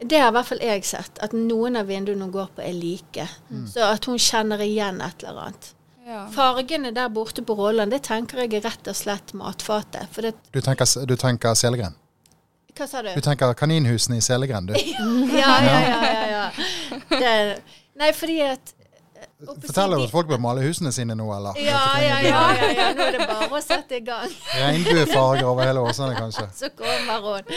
det 0.00 0.20
har 0.20 0.30
i 0.30 0.34
hvert 0.36 0.46
fall 0.46 0.60
jeg 0.62 0.84
sett, 0.86 1.18
at 1.24 1.32
noen 1.34 1.76
av 1.80 1.88
vinduene 1.90 2.22
hun 2.28 2.34
går 2.34 2.52
på 2.54 2.62
er 2.62 2.76
like. 2.76 3.24
Så 3.72 3.82
at 3.82 4.06
hun 4.06 4.18
kjenner 4.22 4.62
igjen 4.62 5.00
et 5.02 5.24
eller 5.24 5.48
annet. 5.48 5.72
Ja. 6.08 6.22
Fargene 6.32 6.92
der 6.96 7.10
borte 7.12 7.42
på 7.44 7.52
Rolland, 7.58 7.92
det 7.92 8.04
tenker 8.06 8.40
jeg 8.40 8.54
er 8.56 8.62
rett 8.64 8.88
og 8.88 8.96
slett 8.96 9.34
matfatet. 9.36 10.08
For 10.14 10.24
det 10.24 10.36
Du 10.54 10.60
tenker, 10.64 10.88
du 11.04 11.16
tenker 11.20 11.58
Selegren? 11.58 11.98
Hva 12.78 12.86
sa 12.86 13.02
du? 13.02 13.10
Du 13.12 13.20
tenker 13.20 13.52
kaninhusene 13.58 14.16
i 14.16 14.24
Selegren, 14.24 14.70
du? 14.70 14.74
Ja, 15.42 15.54
ja, 15.66 15.78
ja. 15.82 16.00
ja, 16.06 16.24
ja. 16.32 16.48
Det, 17.10 17.36
nei, 17.98 18.12
fordi 18.16 18.40
at 18.46 18.74
Forteller 19.38 19.98
du 19.98 20.04
at 20.06 20.10
folk 20.10 20.26
bør 20.30 20.38
male 20.42 20.62
husene 20.64 20.90
sine 20.94 21.14
nå, 21.18 21.26
eller? 21.34 21.58
ja, 21.62 21.82
ja, 22.02 22.16
ja, 22.22 22.40
ja, 22.58 22.70
ja. 22.74 22.86
Nå 22.94 23.04
er 23.06 23.18
det 23.18 23.26
bare 23.26 23.48
å 23.54 23.60
sette 23.62 23.98
i 23.98 24.02
gang. 24.06 24.30
Regnbuefarger 24.54 25.46
over 25.46 25.66
hele 25.66 25.82
Åsane, 25.86 26.16
kanskje? 26.18 26.46
Så 26.54 26.70
kommer 26.78 27.22
hun. 27.22 27.52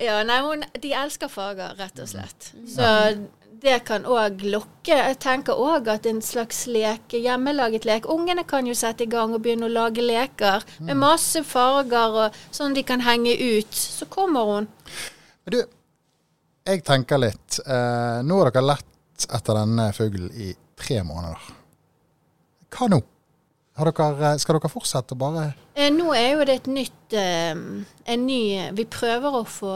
Ja, 0.00 0.20
nei, 0.28 0.40
hun, 0.44 0.64
de 0.82 0.92
elsker 0.92 1.30
farger, 1.32 1.76
rett 1.78 2.00
og 2.02 2.08
slett. 2.10 2.50
Så 2.68 2.88
det 3.62 3.78
kan 3.88 4.04
òg 4.04 4.42
lokke. 4.44 4.92
Jeg 4.92 5.16
tenker 5.22 5.56
òg 5.56 5.88
at 5.88 6.06
en 6.08 6.20
slags 6.24 6.66
leke, 6.68 7.18
hjemmelaget 7.22 7.86
lek 7.88 8.08
Ungene 8.12 8.44
kan 8.48 8.68
jo 8.68 8.74
sette 8.76 9.06
i 9.06 9.10
gang 9.10 9.32
og 9.34 9.42
begynne 9.46 9.70
å 9.70 9.72
lage 9.72 10.04
leker 10.04 10.66
med 10.84 11.00
masse 11.00 11.40
farger, 11.48 12.20
og 12.26 12.36
sånn 12.54 12.76
de 12.76 12.84
kan 12.86 13.04
henge 13.06 13.32
ut. 13.40 13.72
Så 13.72 14.08
kommer 14.12 14.52
hun. 14.52 14.68
Men 15.46 15.56
du, 15.56 15.60
jeg 16.66 16.84
tenker 16.84 17.22
litt. 17.22 17.60
Eh, 17.64 18.20
nå 18.26 18.40
har 18.42 18.52
dere 18.52 18.68
lett 18.74 19.28
etter 19.32 19.62
denne 19.62 19.90
fuglen 19.96 20.30
i 20.36 20.52
tre 20.76 21.00
måneder. 21.06 21.52
Hva 22.76 22.90
nå? 22.92 23.00
Har 23.76 23.90
dere, 23.90 24.32
eh, 24.32 24.38
skal 24.40 24.58
dere 24.58 24.72
fortsette 24.72 25.16
å 25.16 25.20
bare 25.20 25.52
Eh, 25.76 25.90
Nå 25.92 26.14
er 26.16 26.30
jo 26.32 26.44
det 26.48 26.54
et 26.62 26.68
nytt 26.72 27.12
eh, 27.12 27.52
En 27.52 28.26
ny 28.26 28.42
Vi 28.72 28.86
prøver 28.88 29.40
å 29.40 29.44
få 29.44 29.74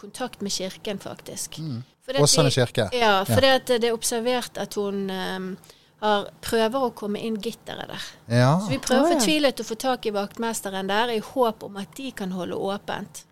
kontakt 0.00 0.40
med 0.40 0.52
kirken, 0.52 0.98
faktisk. 0.98 1.58
Mm. 1.60 1.82
Åsane 2.20 2.50
kirke? 2.52 2.88
Ja, 2.92 3.24
for 3.24 3.40
det 3.40 3.84
er 3.84 3.92
observert 3.92 4.58
at 4.60 4.76
hun 4.76 5.10
eh, 5.10 5.74
har, 6.04 6.26
prøver 6.44 6.88
å 6.88 6.90
komme 6.96 7.20
inn 7.24 7.38
gitteret 7.40 7.88
der. 7.88 8.08
Ja. 8.28 8.50
Så 8.60 8.72
vi 8.72 8.80
prøver 8.82 9.06
Å, 9.06 9.12
ja. 9.12 9.18
fortvilet 9.18 9.62
å 9.62 9.68
få 9.68 9.76
tak 9.80 10.08
i 10.08 10.12
vaktmesteren 10.14 10.90
der, 10.90 11.14
i 11.16 11.22
håp 11.24 11.64
om 11.64 11.78
at 11.80 11.94
de 11.96 12.10
kan 12.16 12.34
holde 12.36 12.58
åpent. 12.60 13.24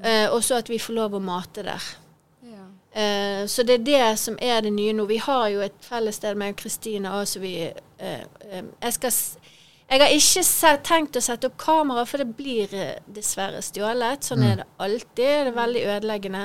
Eh, 0.00 0.26
og 0.32 0.40
så 0.44 0.58
at 0.62 0.70
vi 0.72 0.78
får 0.80 0.96
lov 0.96 1.18
å 1.18 1.22
mate 1.22 1.64
der. 1.66 1.90
Eh, 2.92 3.46
så 3.46 3.62
det 3.62 3.74
er 3.80 3.86
det 3.86 4.18
som 4.18 4.38
er 4.42 4.64
det 4.66 4.72
nye 4.74 4.94
nå. 4.96 5.06
Vi 5.06 5.20
har 5.22 5.48
jo 5.52 5.62
et 5.62 5.76
felles 5.86 6.18
sted 6.18 6.38
med 6.38 6.56
Kristina 6.58 7.14
òg, 7.20 7.36
vi 7.42 7.54
eh, 7.68 8.24
eh, 8.50 8.64
Jeg 8.82 8.98
skal 8.98 9.12
jeg 9.90 9.98
har 9.98 10.12
ikke 10.14 10.76
tenkt 10.86 11.16
å 11.18 11.20
sette 11.24 11.48
opp 11.48 11.56
kamera, 11.58 12.04
for 12.06 12.22
det 12.22 12.36
blir 12.38 12.70
eh, 12.78 13.00
dessverre 13.10 13.58
stjålet. 13.58 14.22
Sånn 14.22 14.44
er 14.46 14.60
det 14.60 14.66
alltid. 14.78 15.16
Det 15.16 15.30
er 15.48 15.56
veldig 15.56 15.82
ødeleggende. 15.96 16.42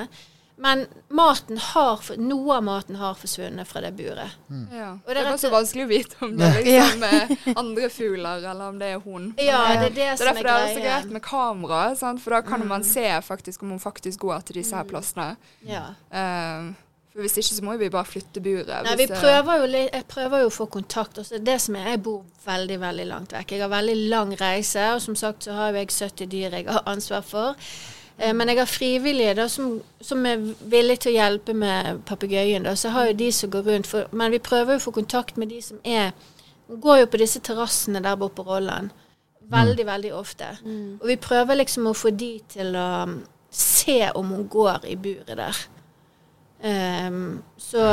Men 0.56 0.86
maten 1.12 1.58
har, 1.60 2.00
noe 2.16 2.54
av 2.56 2.62
maten 2.64 2.96
har 2.96 3.16
forsvunnet 3.20 3.68
fra 3.68 3.82
det 3.84 3.90
buret. 3.98 4.38
Ja. 4.72 4.94
Og 4.96 5.10
det 5.10 5.18
det 5.18 5.24
er 5.26 5.34
også 5.34 5.50
så 5.50 5.52
vanskelig 5.52 5.84
å 5.84 5.90
vite 5.90 6.20
om 6.24 6.32
det 6.38 6.48
liksom 6.54 7.04
er 7.04 7.34
andre 7.60 7.90
fugler, 7.92 8.40
eller 8.40 8.70
om 8.70 8.78
det 8.80 8.88
er 8.94 9.02
hun. 9.04 9.28
Ja, 9.36 9.60
det 9.68 9.76
er 9.76 9.82
det 9.84 9.92
det 9.98 10.06
er 10.06 10.16
som 10.16 10.30
er 10.30 10.32
derfor 10.32 10.48
det 10.48 10.56
er 10.56 10.72
så 10.72 10.86
greit 10.86 11.12
med 11.18 11.24
kamera, 11.26 11.82
sant? 12.00 12.24
for 12.24 12.38
da 12.38 12.40
kan 12.46 12.64
man 12.68 12.86
se 12.88 13.04
faktisk 13.26 13.66
om 13.66 13.76
hun 13.76 13.82
faktisk 13.82 14.24
går 14.24 14.48
til 14.48 14.62
disse 14.62 14.76
her 14.76 14.88
plassene. 14.88 15.34
Ja. 15.68 15.90
Uh, 16.08 16.72
for 17.16 17.24
hvis 17.24 17.36
ikke 17.40 17.54
så 17.56 17.64
må 17.64 17.74
vi 17.80 17.86
bare 17.92 18.04
flytte 18.04 18.40
buret. 18.44 18.72
Nei, 18.84 18.96
vi 19.00 19.06
prøver 19.08 19.62
jo 19.62 19.68
jeg 19.72 20.04
prøver 20.08 20.42
jo 20.42 20.48
å 20.50 20.52
få 20.52 20.66
kontakt. 20.72 21.20
Også. 21.20 21.38
det 21.40 21.60
som 21.64 21.76
er, 21.76 21.90
Jeg 21.94 22.02
bor 22.04 22.24
veldig 22.44 22.80
veldig 22.80 23.06
langt 23.08 23.32
vekk. 23.32 23.52
Jeg 23.52 23.64
har 23.64 23.72
veldig 23.72 23.94
lang 24.12 24.34
reise, 24.40 24.84
og 24.92 25.00
som 25.00 25.16
sagt 25.16 25.44
så 25.48 25.56
har 25.56 25.76
jeg 25.76 25.88
70 25.92 26.28
dyr 26.32 26.58
jeg 26.60 26.68
har 26.68 26.82
ansvar 26.84 27.24
for. 27.24 27.56
Eh, 28.18 28.34
men 28.34 28.48
jeg 28.48 28.58
har 28.58 28.70
frivillige 28.70 29.34
da, 29.36 29.48
som, 29.48 29.76
som 30.00 30.26
er 30.26 30.40
villige 30.60 31.04
til 31.04 31.12
å 31.12 31.16
hjelpe 31.18 31.54
med 31.56 32.02
papegøyen. 32.08 32.68
Så 32.74 32.88
jeg 32.88 32.96
har 32.96 33.10
jo 33.10 33.18
de 33.20 33.30
som 33.32 33.52
går 33.52 33.68
rundt. 33.70 33.90
For, 33.90 34.08
men 34.16 34.32
vi 34.32 34.42
prøver 34.42 34.76
jo 34.76 34.82
å 34.82 34.86
få 34.88 34.94
kontakt 34.96 35.40
med 35.40 35.52
de 35.52 35.62
som 35.62 35.82
er 35.84 36.12
Hun 36.66 36.80
går 36.82 36.96
jo 36.98 37.06
på 37.06 37.18
disse 37.20 37.38
terrassene 37.46 38.00
der 38.02 38.16
borte 38.18 38.40
på 38.40 38.42
Rolland. 38.42 38.90
Veldig, 39.46 39.84
veldig 39.86 40.14
ofte. 40.18 40.48
Og 40.98 41.06
vi 41.06 41.16
prøver 41.16 41.60
liksom 41.60 41.86
å 41.86 41.94
få 41.94 42.10
de 42.10 42.40
til 42.50 42.74
å 42.74 42.86
um, 43.06 43.20
se 43.54 44.00
om 44.18 44.32
hun 44.34 44.48
går 44.50 44.88
i 44.90 44.96
buret 44.98 45.36
der. 45.38 45.60
Um, 46.58 47.44
så, 47.56 47.84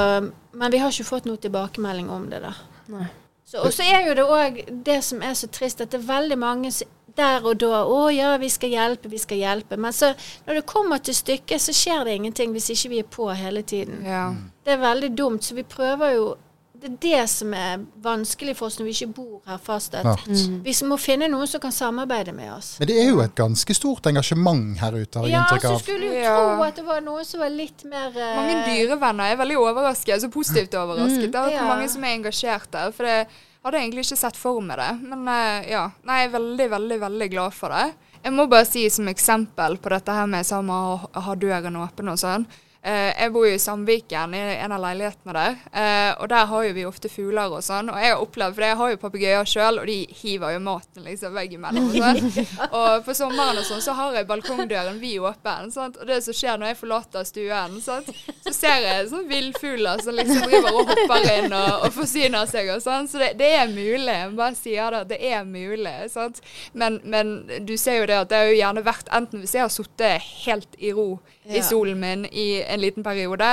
men 0.58 0.74
vi 0.74 0.82
har 0.82 0.90
ikke 0.90 1.06
fått 1.06 1.30
noe 1.30 1.38
tilbakemelding 1.38 2.10
om 2.10 2.26
det, 2.32 2.42
da. 2.42 2.56
Nei. 2.96 3.06
Så, 3.46 3.62
og 3.62 3.74
så 3.76 3.86
er 3.86 4.08
jo 4.08 4.18
det 4.18 4.26
òg 4.26 4.60
det 4.88 4.98
som 5.06 5.22
er 5.22 5.38
så 5.38 5.52
trist, 5.54 5.82
at 5.84 5.94
det 5.94 6.00
er 6.02 6.10
veldig 6.10 6.40
mange 6.42 6.72
som 6.74 6.90
der 7.18 7.46
og 7.46 7.60
da 7.60 7.84
'Å 7.86 8.10
ja, 8.14 8.38
vi 8.38 8.50
skal 8.50 8.70
hjelpe, 8.70 9.10
vi 9.10 9.18
skal 9.18 9.38
hjelpe'. 9.38 9.78
Men 9.78 9.94
så 9.94 10.14
når 10.48 10.54
det 10.54 10.66
kommer 10.66 10.98
til 10.98 11.16
stykket, 11.16 11.62
så 11.62 11.74
skjer 11.74 12.04
det 12.04 12.16
ingenting 12.16 12.52
hvis 12.52 12.70
ikke 12.70 12.90
vi 12.90 13.00
er 13.00 13.10
på 13.10 13.30
hele 13.34 13.62
tiden. 13.62 14.06
Ja. 14.06 14.34
Det 14.66 14.74
er 14.74 14.78
veldig 14.78 15.18
dumt, 15.18 15.44
så 15.44 15.56
vi 15.56 15.64
prøver 15.64 16.16
jo 16.16 16.36
Det 16.84 16.90
er 16.92 16.96
det 17.00 17.30
som 17.32 17.54
er 17.56 17.84
vanskelig 18.04 18.58
for 18.60 18.68
oss 18.68 18.76
når 18.76 18.88
vi 18.90 18.94
ikke 18.98 19.14
bor 19.16 19.38
her 19.48 19.60
fast. 19.64 19.94
At 19.96 20.04
Klart. 20.04 20.26
vi 20.66 20.74
må 20.90 20.98
finne 21.00 21.30
noen 21.32 21.48
som 21.48 21.62
kan 21.64 21.72
samarbeide 21.72 22.34
med 22.36 22.50
oss. 22.52 22.74
Men 22.82 22.90
det 22.90 22.98
er 23.00 23.08
jo 23.08 23.22
et 23.24 23.36
ganske 23.40 23.76
stort 23.78 24.10
engasjement 24.12 24.76
her 24.82 24.98
ute, 24.98 25.16
har 25.22 25.30
jeg 25.30 25.32
Ja, 25.32 25.46
inntrykk 25.46 25.64
så 25.64 25.72
av. 25.78 25.80
skulle 25.86 26.10
jo 26.10 26.20
Ja. 26.20 26.34
tro 26.36 26.64
at 26.68 26.76
det 26.76 26.84
var 26.86 27.00
noen 27.06 27.24
som 27.26 27.40
var 27.40 27.50
litt 27.56 27.86
mer 27.88 28.10
uh... 28.12 28.36
Mange 28.36 28.58
dyrevenner 28.68 29.32
er 29.32 29.40
veldig 29.40 29.58
overrasket, 29.64 30.14
altså 30.18 30.30
positivt 30.34 30.76
overrasket. 30.76 31.32
Det 31.32 31.40
er 31.40 31.52
Ja. 31.56 31.64
mange 31.72 31.88
som 31.90 32.04
er 32.04 32.18
engasjert 32.18 32.70
der. 32.72 32.92
For 32.92 33.04
det 33.08 33.28
hadde 33.64 33.78
jeg 33.80 33.88
egentlig 33.88 34.04
ikke 34.04 34.18
sett 34.18 34.36
for 34.36 34.60
meg 34.60 34.78
det. 34.78 34.92
Men 35.08 35.24
uh, 35.28 35.64
ja, 35.70 35.86
nei, 36.04 36.20
jeg 36.26 36.34
er 36.34 36.40
veldig, 36.40 36.70
veldig, 36.76 37.00
veldig 37.00 37.30
glad 37.32 37.54
for 37.54 37.70
det. 37.70 37.94
Jeg 38.24 38.32
må 38.36 38.50
bare 38.50 38.66
si 38.68 38.84
som 38.90 39.08
eksempel 39.08 39.78
på 39.80 39.90
dette 39.90 40.12
her 40.12 40.28
med 40.28 40.44
å 40.52 41.10
ha 41.16 41.36
døren 41.36 41.76
åpen 41.80 42.10
og 42.12 42.20
sånn. 42.20 42.46
Eh, 42.84 43.14
jeg 43.16 43.32
bor 43.32 43.46
jo 43.48 43.56
i 43.56 43.60
Sandviken, 43.64 44.34
i 44.36 44.40
en 44.60 44.74
av 44.76 44.82
leilighetene 44.84 45.34
der. 45.38 45.54
Eh, 45.72 46.10
og 46.20 46.28
der 46.28 46.50
har 46.50 46.64
jo 46.68 46.72
vi 46.76 46.84
ofte 46.84 47.08
fugler 47.08 47.54
og 47.56 47.64
sånn. 47.64 47.88
Og 47.94 48.00
jeg 48.02 48.12
har 48.12 48.24
opplevd, 48.24 48.58
for 48.58 48.66
jeg 48.68 48.78
har 48.82 48.90
jo 48.92 49.00
papegøyer 49.00 49.48
sjøl, 49.48 49.80
og 49.80 49.88
de 49.88 49.96
hiver 50.20 50.58
jo 50.58 50.64
maten 50.66 51.08
liksom 51.08 51.38
veggimellom. 51.38 51.88
og 51.88 51.96
Sånn. 52.04 52.50
og 52.82 53.06
på 53.06 53.16
sommeren 53.16 53.62
og 53.62 53.68
sånn 53.70 53.84
så 53.86 53.96
har 53.96 54.18
jeg 54.18 54.28
balkongdøren 54.28 55.00
vid 55.00 55.24
åpen. 55.24 55.72
Sant? 55.72 55.96
Og 56.02 56.12
det 56.12 56.20
som 56.26 56.36
skjer 56.36 56.60
når 56.60 56.74
jeg 56.74 56.80
forlater 56.82 57.30
stuen, 57.30 57.80
sant? 57.86 58.12
så 58.44 58.52
ser 58.58 58.84
jeg 58.84 59.08
sånn 59.14 59.30
villfugler 59.32 60.04
som 60.04 60.20
liksom 60.20 60.44
driver 60.50 60.82
og 60.82 60.92
hopper 60.92 61.30
inn 61.38 61.56
og, 61.56 61.88
og 61.88 61.96
forsyner 61.96 62.52
seg 62.52 62.74
og 62.76 62.84
sånn. 62.84 63.08
Så 63.08 63.24
det, 63.24 63.32
det 63.40 63.54
er 63.62 63.72
mulig. 63.72 64.12
Jeg 64.12 64.36
bare 64.42 64.60
sier 64.60 64.98
det, 64.98 65.06
det 65.14 65.22
er 65.32 65.48
mulig. 65.48 65.96
Sant? 66.12 66.44
Men, 66.76 67.00
men 67.08 67.32
du 67.64 67.78
ser 67.80 68.02
jo 68.02 68.12
det 68.12 68.20
at 68.26 68.34
det 68.34 68.44
har 68.44 68.52
jo 68.52 68.60
gjerne 68.60 68.84
vært 68.92 69.16
enten 69.16 69.40
hvis 69.40 69.56
jeg 69.56 69.64
har 69.64 69.72
sittet 69.72 70.32
helt 70.44 70.76
i 70.84 70.92
ro 70.92 71.14
i 71.44 71.62
solen 71.64 72.00
min 72.00 72.26
i 72.26 72.64
en 72.74 72.82
liten 72.84 73.04
periode 73.06 73.50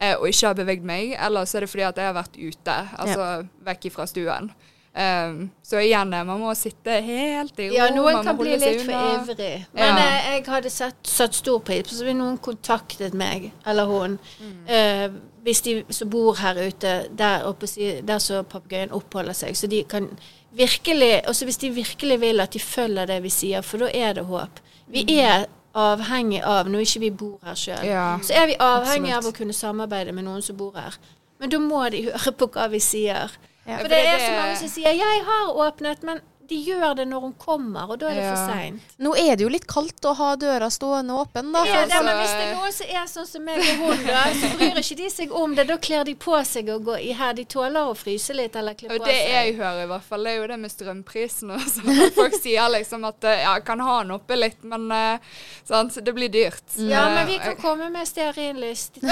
eh, 0.00 0.14
og 0.16 0.26
ikke 0.28 0.46
har 0.50 0.58
beveget 0.58 0.84
meg, 0.88 1.14
eller 1.20 1.44
så 1.48 1.58
er 1.60 1.66
det 1.66 1.70
fordi 1.72 1.86
at 1.88 1.96
jeg 2.02 2.10
har 2.10 2.16
vært 2.18 2.36
ute, 2.40 2.76
altså 2.98 3.30
vekk 3.68 3.90
fra 3.94 4.06
stuen. 4.10 4.52
Um, 4.92 5.46
så 5.64 5.78
igjen, 5.80 6.10
eh, 6.12 6.24
man 6.28 6.40
må 6.42 6.50
sitte 6.52 6.98
helt 7.00 7.56
i 7.64 7.70
ro. 7.70 7.76
Ja, 7.78 7.86
noen 7.96 8.18
kan 8.26 8.36
bli 8.36 8.58
litt 8.60 8.82
for 8.84 8.92
ivrig. 8.92 9.62
Men 9.72 9.96
Ja. 9.96 10.02
eh, 10.04 10.26
jeg 10.34 10.44
hadde 10.52 10.70
sett, 10.70 10.98
satt 11.08 11.32
stor 11.34 11.60
pris 11.64 11.86
på 11.88 11.96
hvis 12.04 12.14
noen 12.18 12.36
kontaktet 12.38 13.14
meg, 13.16 13.52
eller 13.66 13.86
hun, 13.88 14.18
Mm. 14.40 14.66
uh, 14.68 15.08
hvis 15.42 15.62
de 15.64 15.84
som 15.90 16.10
bor 16.10 16.34
her 16.34 16.60
ute, 16.68 17.08
der 17.16 17.46
oppe, 17.48 17.66
der 18.04 18.18
så 18.18 18.42
papegøyen 18.42 18.92
oppholder 18.92 19.32
seg, 19.32 19.56
så 19.56 19.66
de 19.66 19.82
kan 19.84 20.10
virkelig 20.54 21.22
også 21.26 21.44
hvis 21.48 21.56
de 21.62 21.70
virkelig 21.70 22.20
vil 22.20 22.40
at 22.40 22.52
de 22.52 22.60
følger 22.60 23.06
det 23.06 23.22
vi 23.22 23.30
sier, 23.30 23.62
for 23.62 23.78
da 23.78 23.88
er 23.94 24.12
det 24.12 24.24
håp. 24.28 24.60
Vi 24.92 25.06
er 25.20 25.46
avhengig 25.74 26.42
av, 26.44 26.66
når 26.68 26.80
ikke 26.86 27.00
vi 27.00 27.10
bor 27.10 27.38
her 27.44 27.54
sjøl. 27.54 27.84
Ja, 27.86 28.18
så 28.22 28.34
er 28.34 28.46
vi 28.46 28.56
avhengig 28.60 29.12
av 29.16 29.24
å 29.24 29.32
kunne 29.36 29.52
samarbeide 29.56 30.12
med 30.12 30.24
noen 30.24 30.42
som 30.42 30.56
bor 30.56 30.72
her. 30.76 30.98
Men 31.40 31.50
da 31.50 31.58
må 31.58 31.90
de 31.90 32.02
høre 32.10 32.32
på 32.38 32.48
hva 32.54 32.68
vi 32.70 32.78
sier. 32.80 33.30
Ja, 33.66 33.76
For 33.76 33.84
for 33.84 33.88
det 33.88 33.98
er 33.98 34.18
det- 34.18 34.26
så 34.26 34.32
mange 34.36 34.56
som 34.58 34.68
sier 34.68 34.92
'jeg 34.92 35.24
har 35.24 35.52
åpnet', 35.54 36.02
men 36.02 36.20
de 36.52 36.58
gjør 36.68 36.94
det 37.00 37.06
når 37.08 37.20
hun 37.26 37.32
kommer, 37.40 37.90
og 37.90 37.98
da 38.02 38.10
er 38.10 38.14
det 38.18 38.22
Ja. 38.26 38.32
for 38.36 38.52
seint. 38.52 38.94
Nå 39.00 39.14
er 39.16 39.36
det 39.40 39.44
jo 39.46 39.50
litt 39.52 39.66
kaldt 39.70 40.04
å 40.04 40.12
ha 40.18 40.28
døra 40.36 40.68
stående 40.70 41.16
åpen, 41.16 41.48
da. 41.54 41.62
Ja, 41.66 41.82
det, 41.88 42.00
men 42.04 42.18
hvis 42.20 42.34
det 42.36 42.44
er 42.44 42.54
noen 42.58 42.74
som 42.76 42.86
er 43.00 43.06
sånn 43.12 43.28
som 43.30 43.44
meg 43.48 43.62
og 43.62 43.80
hun, 43.80 44.02
da, 44.06 44.22
så 44.36 44.50
bryr 44.58 44.80
ikke 44.82 44.96
de 45.00 45.08
seg 45.14 45.32
om 45.42 45.54
det. 45.56 45.66
Da 45.72 45.76
kler 45.82 46.04
de 46.08 46.14
på 46.14 46.36
seg 46.44 46.68
og 46.74 46.84
går 46.90 47.00
i 47.08 47.12
her. 47.16 47.32
De 47.38 47.44
tåler 47.56 47.88
å 47.88 47.94
fryse 47.96 48.36
litt 48.36 48.54
eller 48.60 48.74
kle 48.78 48.90
Og 48.92 48.98
seg. 49.00 49.06
det 49.08 49.16
jeg 49.32 49.56
hører 49.58 49.82
i 49.84 49.88
hvert 49.94 50.06
fall, 50.10 50.24
det 50.28 50.32
er 50.34 50.38
jo 50.42 50.46
det 50.52 50.58
med 50.66 50.70
strømprisen. 50.74 51.50
og 51.56 51.60
sånn. 51.72 52.12
Folk 52.18 52.34
sier 52.42 52.68
liksom 52.76 53.04
at 53.08 53.24
eh, 53.24 53.42
ja, 53.46 53.56
kan 53.64 53.80
ha 53.80 53.98
den 54.02 54.12
oppe 54.18 54.36
litt, 54.38 54.60
men 54.68 54.90
eh, 54.92 55.18
sant, 55.64 55.96
det 56.04 56.14
blir 56.14 56.28
dyrt. 56.32 56.62
Ja, 56.76 57.06
Eh, 57.08 57.14
men 57.16 57.26
vi 57.32 57.38
kan 57.42 57.56
komme 57.56 57.88
med 57.90 58.06
stearinlyst. 58.08 59.00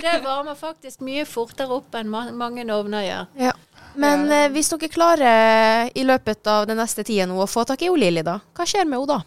Det. 0.00 0.20
Varmer 0.24 0.54
faktisk 0.54 1.00
mye 1.04 1.24
fortere 1.28 1.74
opp 1.76 1.94
enn 1.98 2.08
mange 2.10 2.64
ovner 2.72 3.04
gjør. 3.04 3.26
Ja. 3.48 3.52
Men 3.94 4.30
eh, 4.32 4.48
hvis 4.54 4.70
dere 4.72 4.90
klarer 4.92 5.90
i 5.94 6.04
løpet 6.06 6.46
av 6.46 6.68
den 6.70 6.78
neste 6.80 7.04
tida 7.06 7.26
nå 7.26 7.40
å 7.42 7.48
få 7.50 7.64
tak 7.68 7.82
i 7.82 7.90
Lilly, 7.90 8.22
da, 8.26 8.38
hva 8.54 8.66
skjer 8.68 8.86
med 8.86 9.00
henne 9.00 9.18
da? 9.18 9.20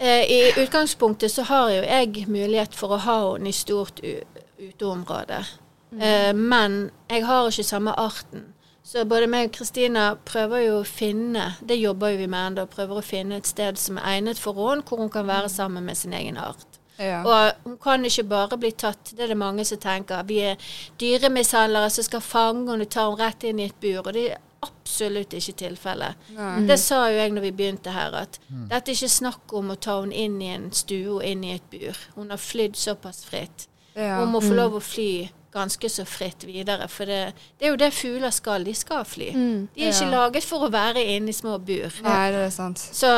Eh, 0.00 0.22
I 0.32 0.52
utgangspunktet 0.62 1.32
så 1.32 1.42
har 1.48 1.72
jo 1.74 1.82
jeg 1.82 2.28
mulighet 2.28 2.76
for 2.76 2.94
å 2.96 3.02
ha 3.04 3.18
henne 3.34 3.50
i 3.50 3.56
stort 3.56 4.00
uteområde. 4.00 5.42
Mm. 5.90 6.00
Eh, 6.00 6.32
men 6.34 6.80
jeg 7.10 7.26
har 7.26 7.50
ikke 7.50 7.66
samme 7.66 7.94
arten. 7.98 8.48
Så 8.82 9.04
både 9.04 9.28
meg 9.30 9.50
og 9.50 9.58
Kristina 9.58 10.06
prøver 10.26 10.64
jo 10.64 10.78
å 10.80 10.86
finne, 10.88 11.52
det 11.60 11.76
jobber 11.78 12.14
jo 12.14 12.22
vi 12.22 12.30
med 12.32 12.46
ennå, 12.52 12.64
prøver 12.70 12.98
å 12.98 13.04
finne 13.04 13.36
et 13.38 13.50
sted 13.50 13.78
som 13.78 14.00
er 14.00 14.16
egnet 14.16 14.40
for 14.40 14.56
henne, 14.56 14.86
hvor 14.88 15.02
hun 15.02 15.12
kan 15.12 15.28
være 15.28 15.52
sammen 15.52 15.84
med 15.84 15.98
sin 16.00 16.16
egen 16.16 16.40
art. 16.40 16.69
Ja. 17.00 17.22
Og 17.24 17.64
hun 17.64 17.78
kan 17.80 18.04
ikke 18.04 18.26
bare 18.28 18.58
bli 18.60 18.70
tatt, 18.76 19.14
det 19.16 19.24
er 19.24 19.32
det 19.32 19.38
mange 19.40 19.64
som 19.64 19.78
tenker. 19.80 20.22
Vi 20.28 20.38
er 20.52 20.56
dyremishandlere 21.00 21.90
som 21.90 22.04
skal 22.06 22.20
fange 22.24 22.70
henne 22.70 22.86
og 22.86 22.92
ta 22.92 23.06
henne 23.08 23.20
rett 23.24 23.46
inn 23.48 23.60
i 23.62 23.68
et 23.70 23.78
bur. 23.82 24.02
Og 24.06 24.12
det 24.16 24.26
er 24.34 24.38
absolutt 24.66 25.32
ikke 25.38 25.54
tilfellet. 25.62 26.28
Det 26.68 26.76
sa 26.82 27.06
jo 27.08 27.16
jeg 27.22 27.32
når 27.32 27.46
vi 27.48 27.52
begynte 27.56 27.94
her, 27.94 28.12
at 28.26 28.38
dette 28.68 28.92
er 28.92 28.98
ikke 28.98 29.08
snakk 29.16 29.54
om 29.56 29.72
å 29.72 29.78
ta 29.80 29.96
henne 30.02 30.14
inn 30.26 30.38
i 30.44 30.50
en 30.54 30.70
stue 30.76 31.16
og 31.18 31.24
inn 31.24 31.44
i 31.48 31.54
et 31.56 31.68
bur. 31.72 31.96
Hun 32.18 32.30
har 32.34 32.40
flydd 32.42 32.76
såpass 32.76 33.24
fritt. 33.24 33.68
Ja. 33.96 34.18
Hun 34.20 34.34
må 34.34 34.42
få 34.44 34.52
lov 34.54 34.76
å 34.78 34.84
fly 34.84 35.28
ganske 35.50 35.88
så 35.90 36.04
fritt 36.06 36.44
videre. 36.46 36.86
For 36.92 37.08
det, 37.10 37.32
det 37.58 37.66
er 37.66 37.72
jo 37.72 37.78
det 37.80 37.88
fugler 37.96 38.30
skal. 38.30 38.62
De 38.68 38.74
skal 38.78 39.02
fly. 39.08 39.32
De 39.34 39.82
er 39.82 39.88
ikke 39.90 40.04
Ja. 40.06 40.10
laget 40.12 40.44
for 40.46 40.68
å 40.68 40.70
være 40.70 41.02
inne 41.16 41.32
i 41.32 41.34
små 41.34 41.56
bur. 41.58 41.90
Nei, 42.04 42.30
det 42.30 42.44
er 42.44 42.52
sant. 42.54 42.78
Så, 42.78 43.10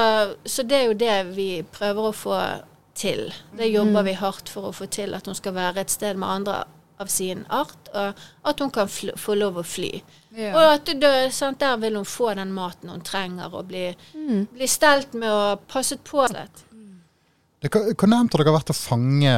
så 0.47 0.63
det 0.65 0.79
er 0.79 0.87
jo 0.87 0.95
det 0.97 1.17
vi 1.37 1.51
prøver 1.75 2.09
å 2.09 2.15
få 2.17 2.39
til. 2.95 3.33
Det 3.57 3.69
jobber 3.71 4.07
vi 4.07 4.15
hardt 4.19 4.53
for 4.53 4.71
å 4.71 4.77
få 4.77 4.87
til, 4.93 5.15
at 5.15 5.27
hun 5.27 5.37
skal 5.39 5.55
være 5.57 5.85
et 5.85 5.93
sted 5.93 6.19
med 6.21 6.29
andre 6.29 6.63
av 7.03 7.09
sin 7.11 7.47
art, 7.51 7.89
og 7.95 8.21
at 8.49 8.61
hun 8.63 8.71
kan 8.71 8.91
fl 8.91 9.13
få 9.19 9.35
lov 9.39 9.59
å 9.59 9.65
fly. 9.67 9.91
Ja. 10.37 10.53
Og 10.55 10.75
at 10.77 10.93
det, 11.03 11.15
sant, 11.35 11.61
der 11.61 11.81
vil 11.83 11.99
hun 11.99 12.09
få 12.09 12.33
den 12.39 12.53
maten 12.55 12.93
hun 12.93 13.03
trenger, 13.07 13.53
og 13.53 13.67
bli, 13.73 13.89
bli 14.53 14.69
stelt 14.71 15.17
med 15.19 15.33
og 15.33 15.67
passet 15.73 16.05
på. 16.07 16.27
Det, 16.31 17.71
hvor 17.71 17.93
hvor 17.95 18.15
har 18.15 18.31
dere 18.33 18.57
vært 18.57 18.73
å 18.75 18.77
fange 18.77 19.35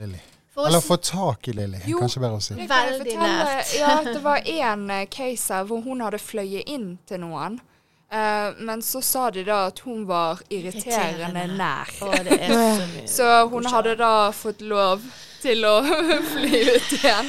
Lilly? 0.00 0.24
Eller 0.58 0.82
få 0.82 0.96
tak 0.96 1.48
i 1.48 1.54
Lilly, 1.54 1.78
kanskje 1.86 2.22
bedre 2.22 2.40
å 2.40 2.42
si. 2.42 2.56
Veldig 2.58 3.16
nært. 3.20 3.74
Ja, 3.78 3.92
det 4.08 4.22
var 4.24 4.42
en 4.42 4.88
eh, 4.90 5.04
case 5.06 5.54
her 5.54 5.68
hvor 5.68 5.84
hun 5.84 6.02
hadde 6.02 6.18
fløyet 6.18 6.66
inn 6.66 6.96
til 7.06 7.22
noen. 7.22 7.60
Eh, 8.10 8.50
men 8.58 8.82
så 8.82 9.02
sa 9.04 9.30
de 9.30 9.42
da 9.44 9.66
at 9.68 9.78
hun 9.84 10.06
var 10.08 10.40
irriterende 10.48 11.28
Irriterende. 11.28 11.56
nær. 11.58 11.90
Oh, 12.00 12.84
så. 13.04 13.06
Så 13.16 13.48
hun 13.52 13.66
hadde 13.68 13.96
da 14.00 14.12
fått 14.32 14.60
lov 14.64 15.02
til 15.42 15.64
å 15.68 15.74
fly 16.32 16.62
ut 16.72 16.92
igjen. 16.96 17.28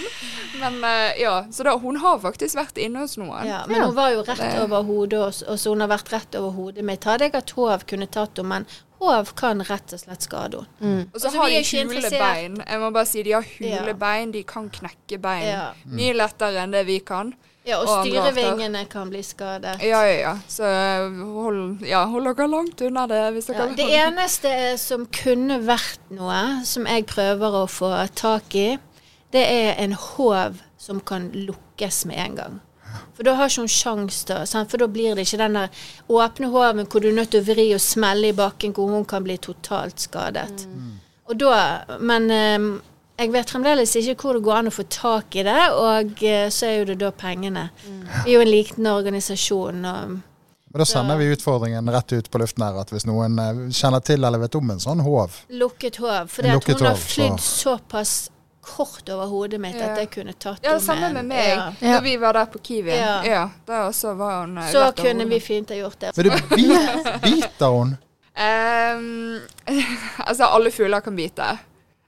Men 0.60 0.80
uh, 0.84 1.12
ja, 1.20 1.34
så 1.52 1.63
da, 1.63 1.76
hun 1.78 2.00
har 2.02 2.18
faktisk 2.20 2.58
vært 2.58 2.80
inne 2.82 3.04
hos 3.04 3.13
noen. 3.22 3.46
Ja, 3.48 3.60
men 3.70 3.84
hun 3.86 3.94
var 3.96 4.10
jo 4.15 4.24
rett 4.28 4.58
over 4.63 4.82
hodet, 4.88 5.20
og, 5.20 5.44
og 5.52 5.60
så 5.62 5.72
hun 5.76 5.84
har 5.86 5.92
vært 5.92 6.10
rett 6.15 6.36
over 6.39 6.56
hodet 6.56 6.84
mitt. 6.88 7.06
Hadde 7.08 7.28
jeg 7.30 7.36
hatt 7.38 7.54
håv, 7.56 7.86
kunne 7.88 8.08
tatt 8.12 8.42
henne, 8.42 8.50
men 8.50 8.65
håv 9.00 9.30
kan 9.39 9.62
rett 9.70 9.94
og 9.96 10.02
slett 10.02 10.26
skade 10.26 10.63
henne. 10.82 11.06
Og 11.13 11.20
så 11.22 11.30
Altså, 11.30 11.36
har 11.38 11.54
de 11.54 11.62
hule 11.94 12.12
bein. 12.15 12.58
Jeg 12.65 12.82
må 12.82 12.89
bare 12.98 13.08
si 13.12 13.24
de 13.24 13.36
har 13.38 13.46
hule 13.54 13.94
Ja. 13.94 13.94
bein, 14.02 14.34
de 14.36 14.42
kan 14.44 14.68
knekke 14.74 15.22
bein. 15.22 15.46
Ja. 15.48 15.68
Mye 15.86 16.18
lettere 16.18 16.65
enn 16.65 16.74
det 16.76 16.84
vi 16.89 16.98
kan. 17.00 17.36
Ja, 17.67 17.82
og 17.82 17.88
Og 17.91 18.06
styrevingene 18.06 18.86
kan 18.89 19.10
bli 19.12 19.19
skadet. 19.26 19.82
Ja, 19.84 20.00
ja, 20.08 20.19
ja. 20.22 20.34
Så 20.48 20.63
eh, 20.65 21.17
hold, 21.36 21.82
ja, 21.86 22.06
hold 22.10 22.26
dere 22.30 22.48
langt 22.50 22.82
unna 22.82 23.04
det 23.12 23.19
hvis 23.36 23.50
Ja, 23.52 23.58
kan. 23.65 23.76
det 23.78 23.89
eneste 24.00 24.54
som 24.80 25.06
kunne 25.06 25.60
vært 25.67 26.00
noe, 26.15 26.63
som 26.65 26.88
jeg 26.88 27.06
prøver 27.06 27.60
å 27.63 27.67
få 27.69 27.91
tak 28.15 28.56
i, 28.56 28.69
det 29.36 29.43
er 29.43 29.76
en 29.84 29.93
håv 29.93 30.58
som 30.80 31.00
kan 31.00 31.30
lukkes 31.36 32.06
med 32.10 32.17
en 32.26 32.36
gang. 32.39 32.58
For 33.13 33.28
da 33.28 33.36
har 33.36 33.52
ikke 33.52 33.62
hun 33.67 33.69
sjans 33.69 34.24
da, 34.26 34.45
sant? 34.50 34.72
For 34.72 34.82
da 34.82 34.88
blir 34.89 35.13
det 35.15 35.28
ikke 35.28 35.38
den 35.43 35.60
der 35.60 35.69
åpne 36.10 36.48
håven 36.50 36.88
hvor 36.89 37.04
du 37.04 37.10
er 37.12 37.17
nødt 37.19 37.30
til 37.36 37.43
å 37.43 37.48
vri 37.52 37.67
og 37.76 37.84
smelle 37.84 38.32
i 38.32 38.38
bakken, 38.38 38.72
hvor 38.74 38.89
hun 38.95 39.06
kan 39.06 39.24
bli 39.28 39.36
totalt 39.38 40.00
skadet. 40.00 40.65
Og 41.30 41.38
da, 41.38 41.84
Men 42.00 42.32
eh, 42.32 42.69
jeg 43.20 43.32
vet 43.34 43.52
fremdeles 43.52 43.92
ikke 44.00 44.16
hvor 44.24 44.34
det 44.40 44.44
går 44.48 44.56
an 44.62 44.68
å 44.72 44.74
få 44.74 44.86
tak 44.90 45.36
i 45.36 45.44
det, 45.44 45.58
og 45.76 46.24
eh, 46.24 46.48
så 46.50 46.66
er 46.70 46.78
jo 46.80 46.86
det 46.94 46.98
da 47.02 47.12
pengene. 47.12 47.68
Vi 48.24 48.32
er 48.32 48.38
jo 48.38 48.42
en 48.46 48.52
liten 48.52 48.88
organisasjon. 48.88 49.86
og 49.86 50.10
Men 50.72 50.80
da 50.84 50.86
sender 50.86 51.18
vi 51.20 51.32
utfordringen 51.36 51.90
rett 51.92 52.14
ut 52.14 52.32
på 52.32 52.40
luften 52.42 52.64
her, 52.66 52.80
at 52.80 52.90
hvis 52.94 53.06
noen 53.10 53.38
eh, 53.44 53.62
kjenner 53.76 54.00
til 54.06 54.24
eller 54.24 54.40
vet 54.40 54.56
om 54.56 54.72
en 54.72 54.80
sånn 54.80 55.02
håv 55.06 55.40
Lukket 55.50 55.98
håv. 56.02 56.30
For 56.30 56.44
hun 56.48 56.86
har 56.88 56.96
flydd 56.96 57.40
så- 57.40 57.78
såpass 57.78 58.30
kort 58.70 59.08
over 59.10 59.26
hodet 59.32 59.58
mitt 59.60 59.76
Ja. 59.80 59.88
at 59.92 59.98
jeg 59.98 60.10
kunne 60.12 60.34
tatt 60.34 60.60
Ja, 60.64 60.76
henne 60.76 60.82
samme 60.86 61.14
med 61.14 61.26
meg. 61.26 61.48
Ja. 61.48 61.72
Ja. 61.82 61.94
Da 61.96 62.00
vi 62.06 62.18
var 62.18 62.34
der 62.34 62.46
på 62.46 62.60
Kiwi. 62.62 62.92
Ja. 62.96 63.24
Ja. 63.24 63.50
da 63.66 63.88
også 63.88 64.16
var 64.18 64.42
hun 64.46 64.58
eh, 64.58 64.72
Så 64.72 64.92
kunne 64.96 65.24
hodet. 65.24 65.30
vi 65.30 65.40
fint 65.40 65.70
ha 65.70 65.76
gjort 65.76 66.00
det. 66.00 66.12
Men 66.18 66.26
du, 66.26 66.30
bit, 66.32 67.22
biter 67.24 67.68
hun? 67.74 67.98
Um, 68.40 69.40
altså, 70.28 70.44
alle 70.46 70.72
fugler 70.72 71.00
kan 71.02 71.16
bite. 71.16 71.58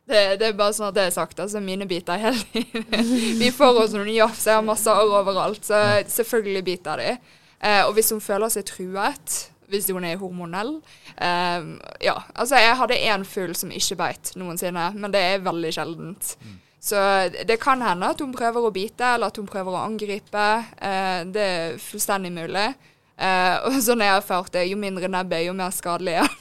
Det, 0.09 0.21
det 0.41 0.47
er 0.49 0.57
bare 0.57 0.73
sånn 0.75 0.89
at 0.89 0.97
det 0.97 1.05
er 1.07 1.13
sagt. 1.15 1.39
Altså, 1.39 1.61
mine 1.63 1.87
biter 1.89 2.19
hele 2.19 2.41
tiden. 2.51 3.13
Vi 3.41 3.51
får 3.53 3.83
oss 3.83 3.95
noen 3.95 4.11
jafs, 4.13 4.47
jeg 4.49 4.57
har 4.57 4.65
masse 4.65 4.91
arr 4.91 5.13
overalt, 5.21 5.63
så 5.67 6.01
selvfølgelig 6.09 6.65
biter 6.67 7.03
de. 7.03 7.13
Eh, 7.61 7.83
og 7.85 7.93
hvis 7.95 8.09
hun 8.13 8.23
føler 8.23 8.49
seg 8.51 8.65
truet, 8.67 9.37
hvis 9.71 9.87
hun 9.93 10.03
er 10.03 10.17
hormonell 10.19 10.73
eh, 11.15 11.67
Ja, 12.03 12.15
altså, 12.33 12.57
jeg 12.59 12.75
hadde 12.79 12.97
én 12.97 13.23
fugl 13.27 13.53
som 13.55 13.71
ikke 13.71 13.99
beit 14.01 14.33
noensinne, 14.35 14.89
men 14.97 15.13
det 15.13 15.21
er 15.21 15.45
veldig 15.45 15.71
sjeldent. 15.77 16.33
Så 16.81 16.97
det 17.45 17.59
kan 17.61 17.81
hende 17.85 18.09
at 18.09 18.19
hun 18.23 18.33
prøver 18.33 18.65
å 18.65 18.73
bite, 18.73 19.13
eller 19.13 19.29
at 19.29 19.37
hun 19.37 19.45
prøver 19.47 19.77
å 19.77 19.83
angripe. 19.85 20.47
Eh, 20.81 21.19
det 21.29 21.45
er 21.45 21.77
fullstendig 21.79 22.33
mulig. 22.33 22.71
Eh, 23.21 23.55
og 23.67 23.75
sånn 23.85 24.01
jeg 24.01 24.09
har 24.09 24.21
erfart 24.21 24.53
det, 24.55 24.65
jo 24.71 24.77
mindre 24.81 25.05
nebb 25.11 25.33
er, 25.37 25.43
jo 25.45 25.53
mer 25.53 25.73
skadelig 25.75 26.15
er 26.23 26.25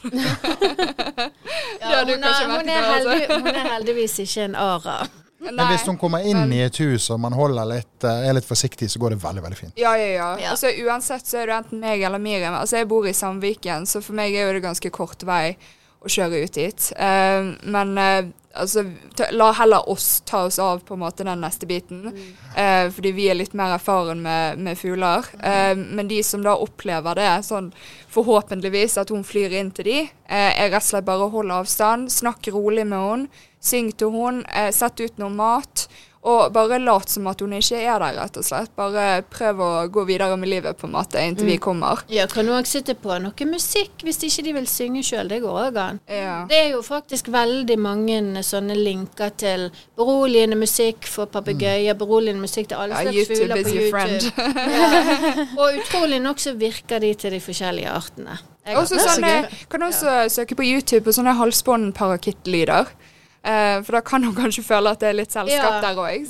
ja, 1.83 1.99
Det 2.09 2.15
hun, 2.17 2.25
er, 2.25 2.39
hun, 2.49 2.71
er 2.73 2.79
altså. 2.79 3.11
heldig, 3.11 3.27
hun 3.35 3.49
er 3.51 3.67
heldigvis 3.75 4.15
ikke 4.25 4.47
en 4.47 4.57
ara. 4.57 4.95
Men 5.41 5.61
hvis 5.71 5.85
hun 5.89 5.99
kommer 6.01 6.25
inn 6.25 6.53
i 6.53 6.61
et 6.65 6.81
hus 6.81 7.07
og 7.13 7.21
man 7.21 7.37
holder 7.37 7.69
litt, 7.69 8.05
eh, 8.05 8.27
er 8.29 8.37
litt 8.37 8.49
forsiktig, 8.49 8.91
så 8.93 9.01
går 9.01 9.15
det 9.15 9.21
veldig 9.23 9.45
veldig 9.45 9.59
fint. 9.59 9.75
Ja, 9.81 9.93
ja, 9.97 10.09
ja. 10.13 10.31
Ja. 10.41 10.55
Altså, 10.55 10.73
uansett 10.85 11.29
så 11.29 11.43
er 11.43 11.51
det 11.51 11.59
enten 11.59 11.85
meg 11.85 12.05
eller 12.05 12.21
Miriam. 12.21 12.57
Altså, 12.57 12.81
jeg 12.81 12.89
bor 12.89 13.09
i 13.09 13.15
Sandviken, 13.17 13.89
så 13.89 14.03
for 14.05 14.17
meg 14.17 14.37
er 14.37 14.53
det 14.57 14.65
ganske 14.65 14.93
kort 14.93 15.25
vei 15.29 15.57
å 16.01 16.09
kjøre 16.13 16.45
ut 16.45 16.57
dit. 16.57 16.91
Uh, 16.97 17.57
men 17.73 17.97
eh, 18.01 18.33
altså, 18.55 18.85
la 19.31 19.51
heller 19.53 19.89
oss 19.89 20.21
ta 20.27 20.45
oss 20.45 20.59
av 20.59 20.83
på 20.87 20.95
en 20.95 21.03
måte 21.03 21.25
den 21.25 21.41
neste 21.41 21.67
biten. 21.67 22.11
Eh, 22.57 22.91
fordi 22.93 23.13
vi 23.17 23.29
er 23.31 23.39
litt 23.39 23.55
mer 23.59 23.77
erfaren 23.77 24.23
med, 24.23 24.59
med 24.59 24.79
fugler. 24.79 25.27
Eh, 25.43 25.75
men 25.77 26.09
de 26.09 26.23
som 26.27 26.43
da 26.45 26.57
opplever 26.59 27.19
det, 27.19 27.31
sånn 27.47 27.71
forhåpentligvis 28.11 28.99
at 29.01 29.13
hun 29.15 29.25
flyr 29.27 29.55
inn 29.61 29.73
til 29.77 29.91
de, 29.91 29.99
eh, 30.03 30.51
er 30.51 30.71
rett 30.71 30.83
og 30.83 30.91
slett 30.91 31.09
bare 31.09 31.29
å 31.29 31.35
holde 31.35 31.63
avstand, 31.63 32.11
snakke 32.13 32.55
rolig 32.55 32.87
med 32.87 33.07
henne, 33.07 33.47
syng 33.61 33.93
til 33.93 34.15
henne, 34.17 34.45
eh, 34.55 34.71
sett 34.75 35.01
ut 35.01 35.19
noe 35.19 35.31
mat. 35.31 35.89
Og 36.21 36.51
bare 36.53 36.77
lat 36.83 37.09
som 37.09 37.25
at 37.31 37.41
hun 37.41 37.55
ikke 37.57 37.79
er 37.81 37.97
der, 38.03 38.19
rett 38.21 38.35
og 38.37 38.45
slett. 38.45 38.69
Bare 38.77 39.23
prøv 39.33 39.61
å 39.65 39.69
gå 39.89 40.03
videre 40.05 40.37
med 40.37 40.51
livet 40.53 40.77
på 40.77 40.85
en 40.85 40.93
måte 40.93 41.23
inntil 41.25 41.49
vi 41.49 41.55
kommer. 41.57 42.03
Ja, 42.13 42.27
kan 42.29 42.49
òg 42.53 42.69
sitte 42.69 42.93
på 43.01 43.15
noe 43.25 43.47
musikk 43.49 44.05
hvis 44.05 44.21
ikke 44.29 44.45
de 44.45 44.53
vil 44.59 44.67
synge 44.69 45.01
sjøl. 45.07 45.31
Det 45.33 45.39
går 45.41 45.57
òg 45.63 45.79
an. 45.81 46.01
Ja. 46.13 46.43
Det 46.51 46.59
er 46.59 46.69
jo 46.75 46.83
faktisk 46.85 47.31
veldig 47.33 47.79
mange 47.81 48.21
sånne 48.45 48.77
linker 48.77 49.33
til 49.41 49.71
beroligende 49.97 50.61
musikk 50.61 51.09
for 51.09 51.31
papegøyer, 51.33 51.97
beroligende 51.97 52.45
musikk 52.45 52.69
til 52.75 52.83
alle 52.85 53.01
Ja, 53.01 53.09
slags 53.09 53.17
YouTube 53.17 53.41
fugler 53.41 53.65
på. 53.65 53.71
YouTube. 53.81 54.37
Ja. 54.81 55.47
Og 55.57 55.79
utrolig 55.81 56.21
nok 56.21 56.41
så 56.43 56.53
virker 56.59 57.01
de 57.01 57.15
til 57.17 57.33
de 57.33 57.41
forskjellige 57.41 57.89
artene. 57.97 58.37
Jeg 58.67 58.77
Også 58.77 59.01
sånne, 59.01 59.33
så 59.49 59.69
kan 59.73 59.83
også 59.89 60.19
søke 60.37 60.55
på 60.59 60.69
YouTube 60.69 61.07
på 61.09 61.15
sånne 61.17 61.33
halsbåndparakittlyder. 61.39 62.93
Eh, 63.41 63.79
for 63.87 63.97
da 63.97 64.01
kan 64.05 64.25
hun 64.25 64.35
kanskje 64.43 64.65
føle 64.67 64.91
at 64.93 65.01
det 65.01 65.09
er 65.09 65.17
litt 65.17 65.33
selskap 65.33 65.79
Ja. 65.79 65.81
der 65.81 65.97
òg. 65.97 66.27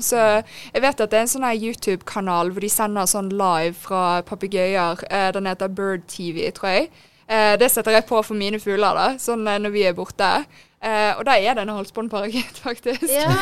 så 0.00 0.22
jeg 0.72 0.82
vet 0.82 1.00
at 1.04 1.10
det 1.12 1.18
er 1.18 1.26
en 1.26 1.34
sånn 1.34 1.46
YouTube-kanal 1.50 2.52
hvor 2.54 2.64
de 2.64 2.70
sender 2.72 3.10
sånn 3.10 3.28
live 3.36 3.76
fra 3.76 4.22
papegøyer. 4.24 5.04
Uh, 5.10 5.28
den 5.36 5.46
heter 5.50 5.68
Bird 5.68 6.06
TV, 6.08 6.48
tror 6.56 6.72
jeg. 6.72 6.90
Uh, 7.30 7.54
det 7.60 7.68
setter 7.70 7.92
jeg 7.98 8.08
på 8.08 8.22
for 8.24 8.34
mine 8.34 8.58
fugler 8.62 8.96
da, 8.96 9.06
sånn 9.20 9.44
når 9.44 9.70
vi 9.76 9.84
er 9.90 9.94
borte. 9.98 10.32
Og 10.80 11.26
da 11.28 11.34
er 11.36 11.52
det 11.58 11.66
en 11.66 11.74
halsbåndparakitt, 11.76 12.56
faktisk. 12.66 13.10
Ja. 13.12 13.34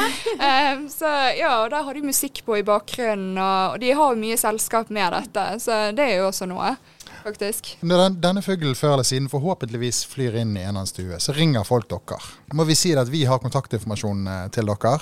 um, 0.74 0.88
så 0.90 1.06
ja, 1.38 1.52
og 1.62 1.70
der 1.70 1.84
har 1.86 1.94
de 1.94 2.02
musikk 2.02 2.40
på 2.44 2.56
i 2.58 2.64
bakgrunnen, 2.66 3.38
og, 3.38 3.76
og 3.76 3.78
de 3.84 3.92
har 3.94 4.10
jo 4.10 4.18
mye 4.18 4.34
selskap 4.40 4.90
med 4.90 5.14
dette, 5.14 5.44
så 5.62 5.76
det 5.94 6.02
er 6.02 6.16
jo 6.18 6.26
også 6.32 6.48
noe, 6.50 6.72
faktisk. 7.24 7.74
Når 7.80 8.02
den, 8.04 8.18
denne 8.24 8.42
fuglen 8.44 8.76
før 8.78 8.96
eller 8.96 9.08
siden 9.08 9.30
forhåpentligvis 9.32 10.04
flyr 10.10 10.40
inn 10.42 10.56
i 10.56 10.62
en 10.62 10.68
eller 10.70 10.82
annen 10.82 10.90
stue, 10.90 11.20
så 11.22 11.34
ringer 11.36 11.66
folk 11.68 11.88
dere. 11.90 12.20
Må 12.54 12.66
vi 12.68 12.76
si 12.78 12.94
at 12.96 13.10
vi 13.12 13.24
har 13.28 13.42
kontaktinformasjon 13.42 14.26
eh, 14.26 14.44
til 14.54 14.70
dere. 14.70 15.00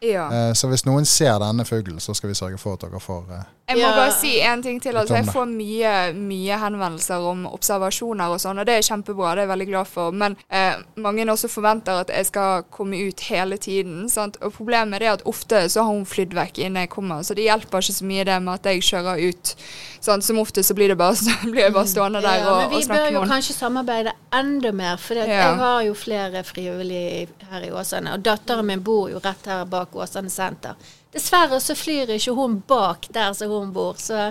Ja. 0.00 0.26
Eh, 0.32 0.52
Så 0.56 0.68
hvis 0.68 0.86
noen 0.88 1.04
ser 1.04 1.38
denne 1.42 1.64
fuglen, 1.68 2.00
så 2.00 2.14
skal 2.16 2.30
vi 2.30 2.34
sørge 2.38 2.58
for 2.58 2.72
at 2.78 2.80
dere 2.86 3.00
får 3.00 3.24
eh, 3.36 3.42
Jeg 3.68 3.76
må 3.76 3.82
Ja. 3.86 3.90
bare 3.94 4.12
si 4.12 4.40
en 4.40 4.62
ting 4.62 4.80
til. 4.82 4.96
Altså, 4.96 5.14
jeg 5.14 5.26
får 5.26 5.46
mye, 5.46 6.12
mye 6.16 6.56
henvendelser 6.58 7.20
om 7.30 7.44
observasjoner 7.46 8.32
og 8.32 8.40
sånn, 8.42 8.58
og 8.58 8.66
det 8.66 8.74
er 8.78 8.82
kjempebra. 8.82 9.34
Det 9.36 9.44
er 9.44 9.46
jeg 9.46 9.50
veldig 9.52 9.66
glad 9.68 9.86
for. 9.86 10.10
Men 10.10 10.36
eh, 10.50 10.74
mange 10.96 11.22
også 11.30 11.48
forventer 11.52 12.00
at 12.00 12.08
jeg 12.10 12.26
skal 12.26 12.64
komme 12.72 12.96
ut 13.06 13.20
hele 13.28 13.56
tiden. 13.58 14.08
Sant? 14.10 14.36
Og 14.42 14.52
problemet 14.56 15.02
er 15.02 15.12
at 15.12 15.22
ofte 15.24 15.68
så 15.70 15.84
har 15.84 15.92
hun 15.92 16.04
flydd 16.08 16.34
vekk 16.34 16.58
innen 16.64 16.80
jeg 16.82 16.90
kommer, 16.90 17.22
så 17.22 17.34
det 17.36 17.44
hjelper 17.46 17.78
ikke 17.78 17.94
så 18.00 18.04
mye 18.10 18.24
det 18.24 18.40
med 18.42 18.54
at 18.54 18.64
jeg 18.72 18.82
kjører 18.82 19.28
ut. 19.28 19.54
Sant? 20.00 20.24
Som 20.24 20.38
ofte 20.40 20.64
så 20.64 20.74
blir, 20.74 20.88
det 20.88 20.98
bare, 20.98 21.14
så 21.14 21.30
blir 21.52 21.62
jeg 21.68 21.72
bare 21.76 21.86
stående 21.86 22.22
der 22.24 22.40
Ja, 22.40 22.50
og, 22.50 22.70
men 22.72 22.80
vi 22.80 22.86
bør 22.88 23.06
jo 23.12 23.20
med 23.20 23.28
kanskje 23.36 23.54
samarbeide 23.54 24.12
enda 24.32 24.72
mer, 24.72 24.96
for 24.96 25.14
Ja. 25.14 25.26
jeg 25.26 25.56
har 25.62 25.82
jo 25.86 25.94
flere 25.94 26.42
frivillige 26.42 27.28
her 27.52 27.62
i 27.68 27.70
Åsane. 27.70 28.14
Og 28.14 28.22
datteren 28.24 28.66
min 28.66 28.82
bor 28.82 29.08
jo 29.12 29.20
rett 29.22 29.46
her 29.46 29.64
bak 29.66 29.89
Åsane 29.98 30.30
senter. 30.30 30.74
Dessverre 31.12 31.60
så 31.60 31.74
flyr 31.74 32.14
ikke 32.14 32.34
hun 32.38 32.60
bak 32.68 33.08
der 33.10 33.32
som 33.34 33.50
hun 33.50 33.72
bor, 33.74 33.98
så 33.98 34.30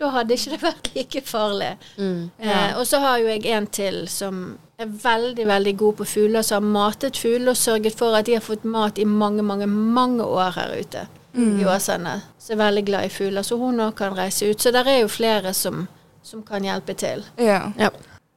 da 0.00 0.10
hadde 0.14 0.36
ikke 0.36 0.54
det 0.54 0.62
vært 0.68 0.90
like 0.94 1.22
farlig. 1.26 1.74
Eh, 1.98 2.76
og 2.78 2.86
så 2.88 3.02
har 3.02 3.18
jo 3.20 3.28
jeg 3.28 3.46
en 3.50 3.66
til 3.66 4.02
som 4.08 4.58
er 4.80 4.88
veldig, 4.88 5.46
veldig 5.46 5.76
god 5.76 5.98
på 5.98 6.08
fugler, 6.08 6.42
som 6.42 6.62
har 6.62 6.72
matet 6.72 7.18
fugler 7.20 7.52
og 7.52 7.60
sørget 7.60 7.98
for 7.98 8.16
at 8.16 8.28
de 8.28 8.38
har 8.38 8.44
fått 8.44 8.64
mat 8.64 8.98
i 8.98 9.04
mange, 9.04 9.42
mange, 9.44 9.66
mange 9.68 10.24
år 10.24 10.54
her 10.56 10.76
ute 10.80 11.08
i 11.36 11.64
Åsane. 11.68 12.20
Så 12.38 12.54
er 12.54 12.58
veldig 12.58 12.84
glad 12.88 13.06
i 13.06 13.12
fugler, 13.12 13.44
så 13.46 13.58
hun 13.60 13.82
òg 13.84 13.94
kan 13.98 14.16
reise 14.16 14.48
ut. 14.50 14.62
Så 14.62 14.72
der 14.74 14.88
er 14.88 15.02
jo 15.02 15.10
flere 15.12 15.52
som, 15.54 15.84
som 16.26 16.42
kan 16.42 16.64
hjelpe 16.64 16.96
til. 16.98 17.22
Ja. 17.38 17.68
Ja. 17.78 17.90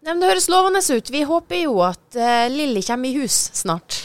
Nei, 0.03 0.12
men 0.12 0.19
det 0.19 0.33
høres 0.33 0.49
lovende 0.51 0.81
ut. 0.83 1.09
Vi 1.09 1.23
håper 1.23 1.62
jo 1.63 1.77
at 1.86 2.17
uh, 2.19 2.49
Lilly 2.51 2.83
kommer 2.83 3.09
i 3.09 3.21
hus 3.21 3.38
snart. 3.55 4.01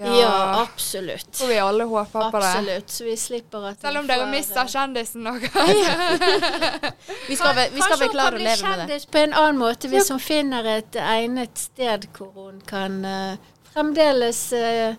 Ja, 0.00 0.60
absolutt. 0.62 1.42
Og 1.42 1.48
vi 1.48 1.58
alle 1.58 1.84
håper 1.84 2.30
på 2.30 2.40
det. 2.42 2.50
Absolutt. 2.52 2.90
Så 2.90 3.04
vi 3.04 3.16
slipper 3.16 3.68
at 3.70 3.80
Selv 3.80 4.02
om 4.02 4.06
dere 4.08 4.24
får, 4.24 4.30
mister 4.34 4.62
eh, 4.62 4.70
kjendisen 4.74 5.26
noe. 5.26 5.40
Vi 7.26 7.36
skal, 7.36 7.58
vi 7.74 7.82
skal 7.82 7.98
vel 7.98 8.10
klare 8.12 8.38
å 8.38 8.40
leve 8.40 8.62
med 8.62 8.62
Kanskje 8.62 8.62
hun 8.62 8.62
kan 8.62 8.78
det. 8.78 8.86
bli 8.86 8.86
kjendis 8.86 9.06
på 9.10 9.18
en 9.18 9.32
annen 9.34 9.58
måte 9.58 9.88
hvis 9.90 10.10
hun 10.14 10.20
finner 10.22 10.68
et 10.76 10.98
egnet 11.02 11.58
sted 11.58 12.06
hvor 12.14 12.30
hun 12.38 12.60
kan 12.68 13.00
uh, 13.02 13.54
fremdeles 13.74 14.40
uh, 14.54 14.94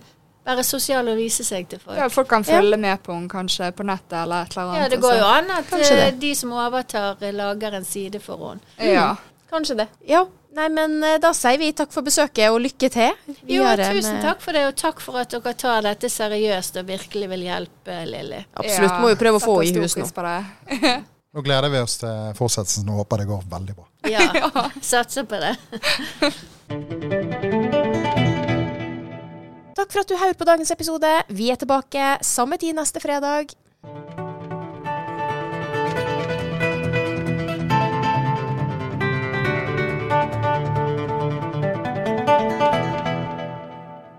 være 0.47 0.63
sosial 0.67 1.07
og 1.11 1.19
vise 1.19 1.45
seg 1.47 1.69
til 1.71 1.81
folk. 1.83 1.97
Ja, 1.99 2.07
folk 2.11 2.29
kan 2.31 2.45
følge 2.47 2.79
med 2.79 2.99
på 3.03 3.15
henne 3.15 3.31
kanskje 3.31 3.71
på 3.75 3.85
nettet 3.87 4.17
eller 4.21 4.47
et 4.47 4.55
eller 4.55 4.73
annet. 4.73 4.83
Ja, 4.83 4.89
det 4.93 4.99
går 5.03 5.15
jo 5.19 5.29
altså. 5.29 5.79
an 5.79 6.11
at 6.11 6.21
de 6.21 6.33
som 6.35 6.53
overtar, 6.55 7.23
lager 7.35 7.79
en 7.79 7.87
side 7.87 8.21
for 8.23 8.51
henne. 8.51 8.91
Ja. 8.91 9.09
Kanskje 9.51 9.79
det. 9.83 9.87
Ja. 10.07 10.25
Nei, 10.57 10.67
men 10.73 10.95
eh, 11.05 11.17
da 11.21 11.29
sier 11.37 11.59
vi 11.61 11.69
takk 11.77 11.91
for 11.93 12.05
besøket 12.05 12.49
og 12.49 12.57
lykke 12.63 12.89
til. 12.93 13.11
Jo, 13.45 13.61
videre 13.61 13.91
tusen 13.93 14.15
med- 14.17 14.23
takk 14.25 14.41
for 14.41 14.57
det, 14.57 14.63
og 14.71 14.79
takk 14.79 15.03
for 15.03 15.19
at 15.21 15.29
dere 15.35 15.53
tar 15.53 15.83
dette 15.85 16.09
seriøst 16.09 16.79
og 16.81 16.87
virkelig 16.87 17.29
vil 17.35 17.45
hjelpe 17.45 17.99
Lilly. 18.09 18.41
Absolutt. 18.57 18.97
Må 19.03 19.11
jo 19.13 19.19
prøve 19.21 19.37
å 19.37 19.43
få 19.43 19.59
i 19.67 19.73
hus 19.77 19.97
nå. 19.99 20.07
Nå 21.37 21.43
gleder 21.45 21.69
vi 21.69 21.81
oss 21.83 21.99
til 22.01 22.33
fortsettelsen 22.39 22.89
og 22.89 23.03
håper 23.03 23.21
det 23.21 23.27
går 23.29 23.45
veldig 23.53 23.77
bra. 23.77 23.85
Ja, 24.17 24.69
satser 24.81 25.27
på 25.29 25.37
det. 25.41 25.53
Takk 29.77 29.91
for 29.93 30.01
at 30.01 30.09
du 30.09 30.15
hører 30.17 30.33
på 30.39 30.47
dagens 30.49 30.71
episode. 30.73 31.11
Vi 31.29 31.51
er 31.53 31.59
tilbake 31.61 32.15
samme 32.25 32.57
tid 32.57 32.73
neste 32.79 33.03
fredag. 33.03 33.53